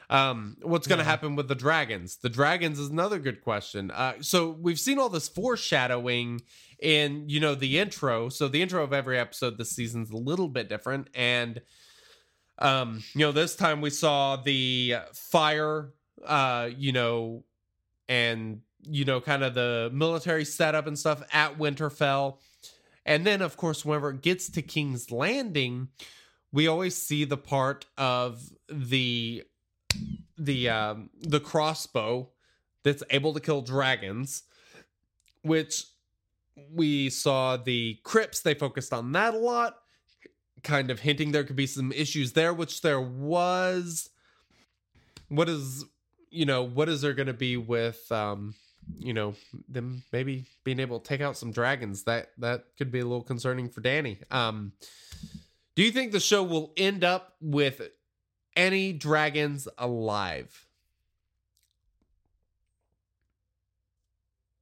[0.10, 1.10] Um, what's going to Yeah.
[1.12, 2.18] happen with the dragons?
[2.18, 3.92] The dragons is another good question.
[3.92, 6.42] Uh, so we've seen all this foreshadowing
[6.80, 8.30] in you know the intro.
[8.30, 11.62] So the intro of every episode this season's a little bit different, and
[12.60, 15.92] um, you know this time we saw the fire,
[16.26, 17.44] uh, you know,
[18.10, 22.38] and you know kind of the military setup and stuff at Winterfell,
[23.06, 25.90] and then of course whenever it gets to King's Landing,
[26.52, 29.44] we always see the part of the
[30.38, 32.30] the um the crossbow
[32.84, 34.44] that's able to kill dragons,
[35.42, 35.86] which
[36.74, 39.78] we saw the crypts, they focused on that a lot,
[40.64, 44.10] kind of hinting there could be some issues there, which there was.
[45.30, 45.86] What is
[46.30, 48.56] you know, what is there gonna be with um
[48.98, 49.34] you know
[49.70, 53.24] them maybe being able to take out some dragons that that could be a little
[53.24, 54.74] concerning for Dany um
[55.76, 57.82] do you think the show will end up with
[58.56, 60.66] any dragons alive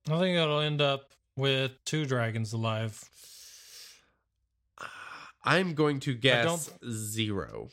[0.09, 3.01] I think it'll end up with two dragons alive.
[5.43, 7.69] i'm going to guess zero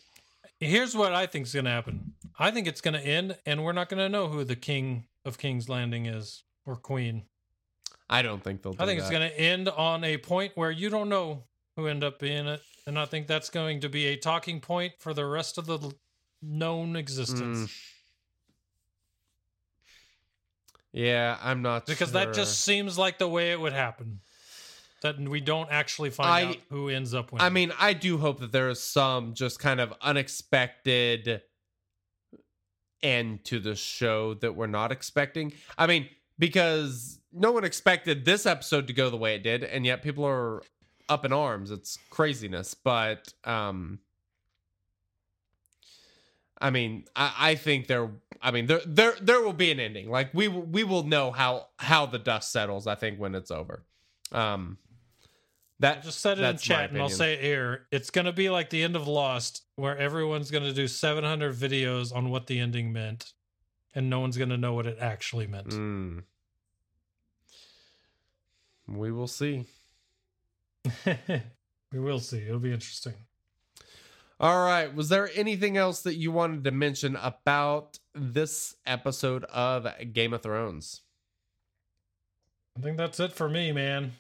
[0.61, 2.13] Here's what I think is going to happen.
[2.39, 5.07] I think it's going to end, and we're not going to know who the king
[5.25, 7.25] of King's Landing is or queen.
[8.09, 10.71] i don't think they'll do I think it's going to end on a point where
[10.71, 11.45] you don't know
[11.77, 14.95] who end up being it, and I think that's going to be a talking point
[14.99, 15.93] for the rest of the
[16.43, 17.59] known existence.
[17.59, 17.71] Mm.
[20.93, 24.21] yeah i'm not Because that just seems like the way it would happen.
[25.03, 27.47] That we don't actually find I- out who ends up winning.
[27.47, 31.41] I mean, I do hope that there is some just kind of unexpected
[33.03, 35.53] end to the show that we're not expecting.
[35.79, 39.87] I mean, because no one expected this episode to go the way it did, and
[39.87, 40.63] yet people are
[41.09, 41.71] up in arms.
[41.71, 42.75] It's craziness.
[42.75, 43.99] But um
[46.63, 50.11] I mean, I, I think there I mean there there there will be an ending.
[50.11, 53.85] Like we we will know how how the dust settles, I think, when it's over.
[54.33, 54.79] Um
[55.81, 57.87] that just said it in chat, and I'll say it here.
[57.91, 61.55] It's going to be like the end of Lost, where everyone's going to do 700
[61.55, 63.33] videos on what the ending meant,
[63.95, 65.69] and no one's going to know what it actually meant.
[65.69, 66.23] Mm.
[68.87, 69.67] We will see.
[71.07, 72.43] we will see.
[72.43, 73.15] It'll be interesting.
[74.39, 74.95] All right.
[74.95, 80.43] Was there anything else that you wanted to mention about this episode of Game of
[80.43, 81.03] Thrones?
[82.77, 84.13] I think that's it for me, man.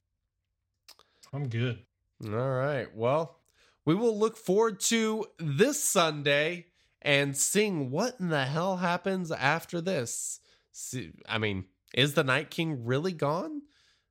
[1.33, 1.79] I'm good.
[2.25, 2.95] All right.
[2.95, 3.39] Well,
[3.85, 6.67] we will look forward to this Sunday
[7.03, 10.41] and seeing what in the hell happens after this.
[10.73, 11.65] See, I mean,
[11.95, 13.63] is the Night King really gone?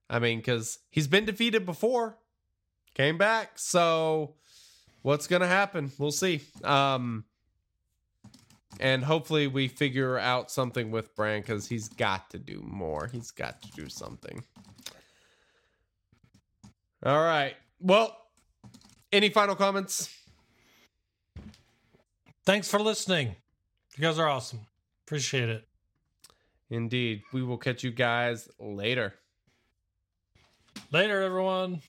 [0.10, 2.18] I mean, because he's been defeated before,
[2.96, 3.60] came back.
[3.60, 4.36] So,
[5.02, 5.92] what's going to happen?
[6.00, 6.42] We'll see.
[6.64, 7.26] Um,
[8.80, 13.08] and hopefully, we figure out something with Bran because he's got to do more.
[13.12, 14.44] He's got to do something.
[17.04, 17.56] All right.
[17.80, 18.18] Well,
[19.12, 20.14] any final comments?
[22.46, 23.36] Thanks for listening.
[23.98, 24.60] You guys are awesome.
[25.06, 25.68] Appreciate it.
[26.70, 27.24] Indeed.
[27.34, 29.14] We will catch you guys later.
[30.92, 31.82] Later, everyone.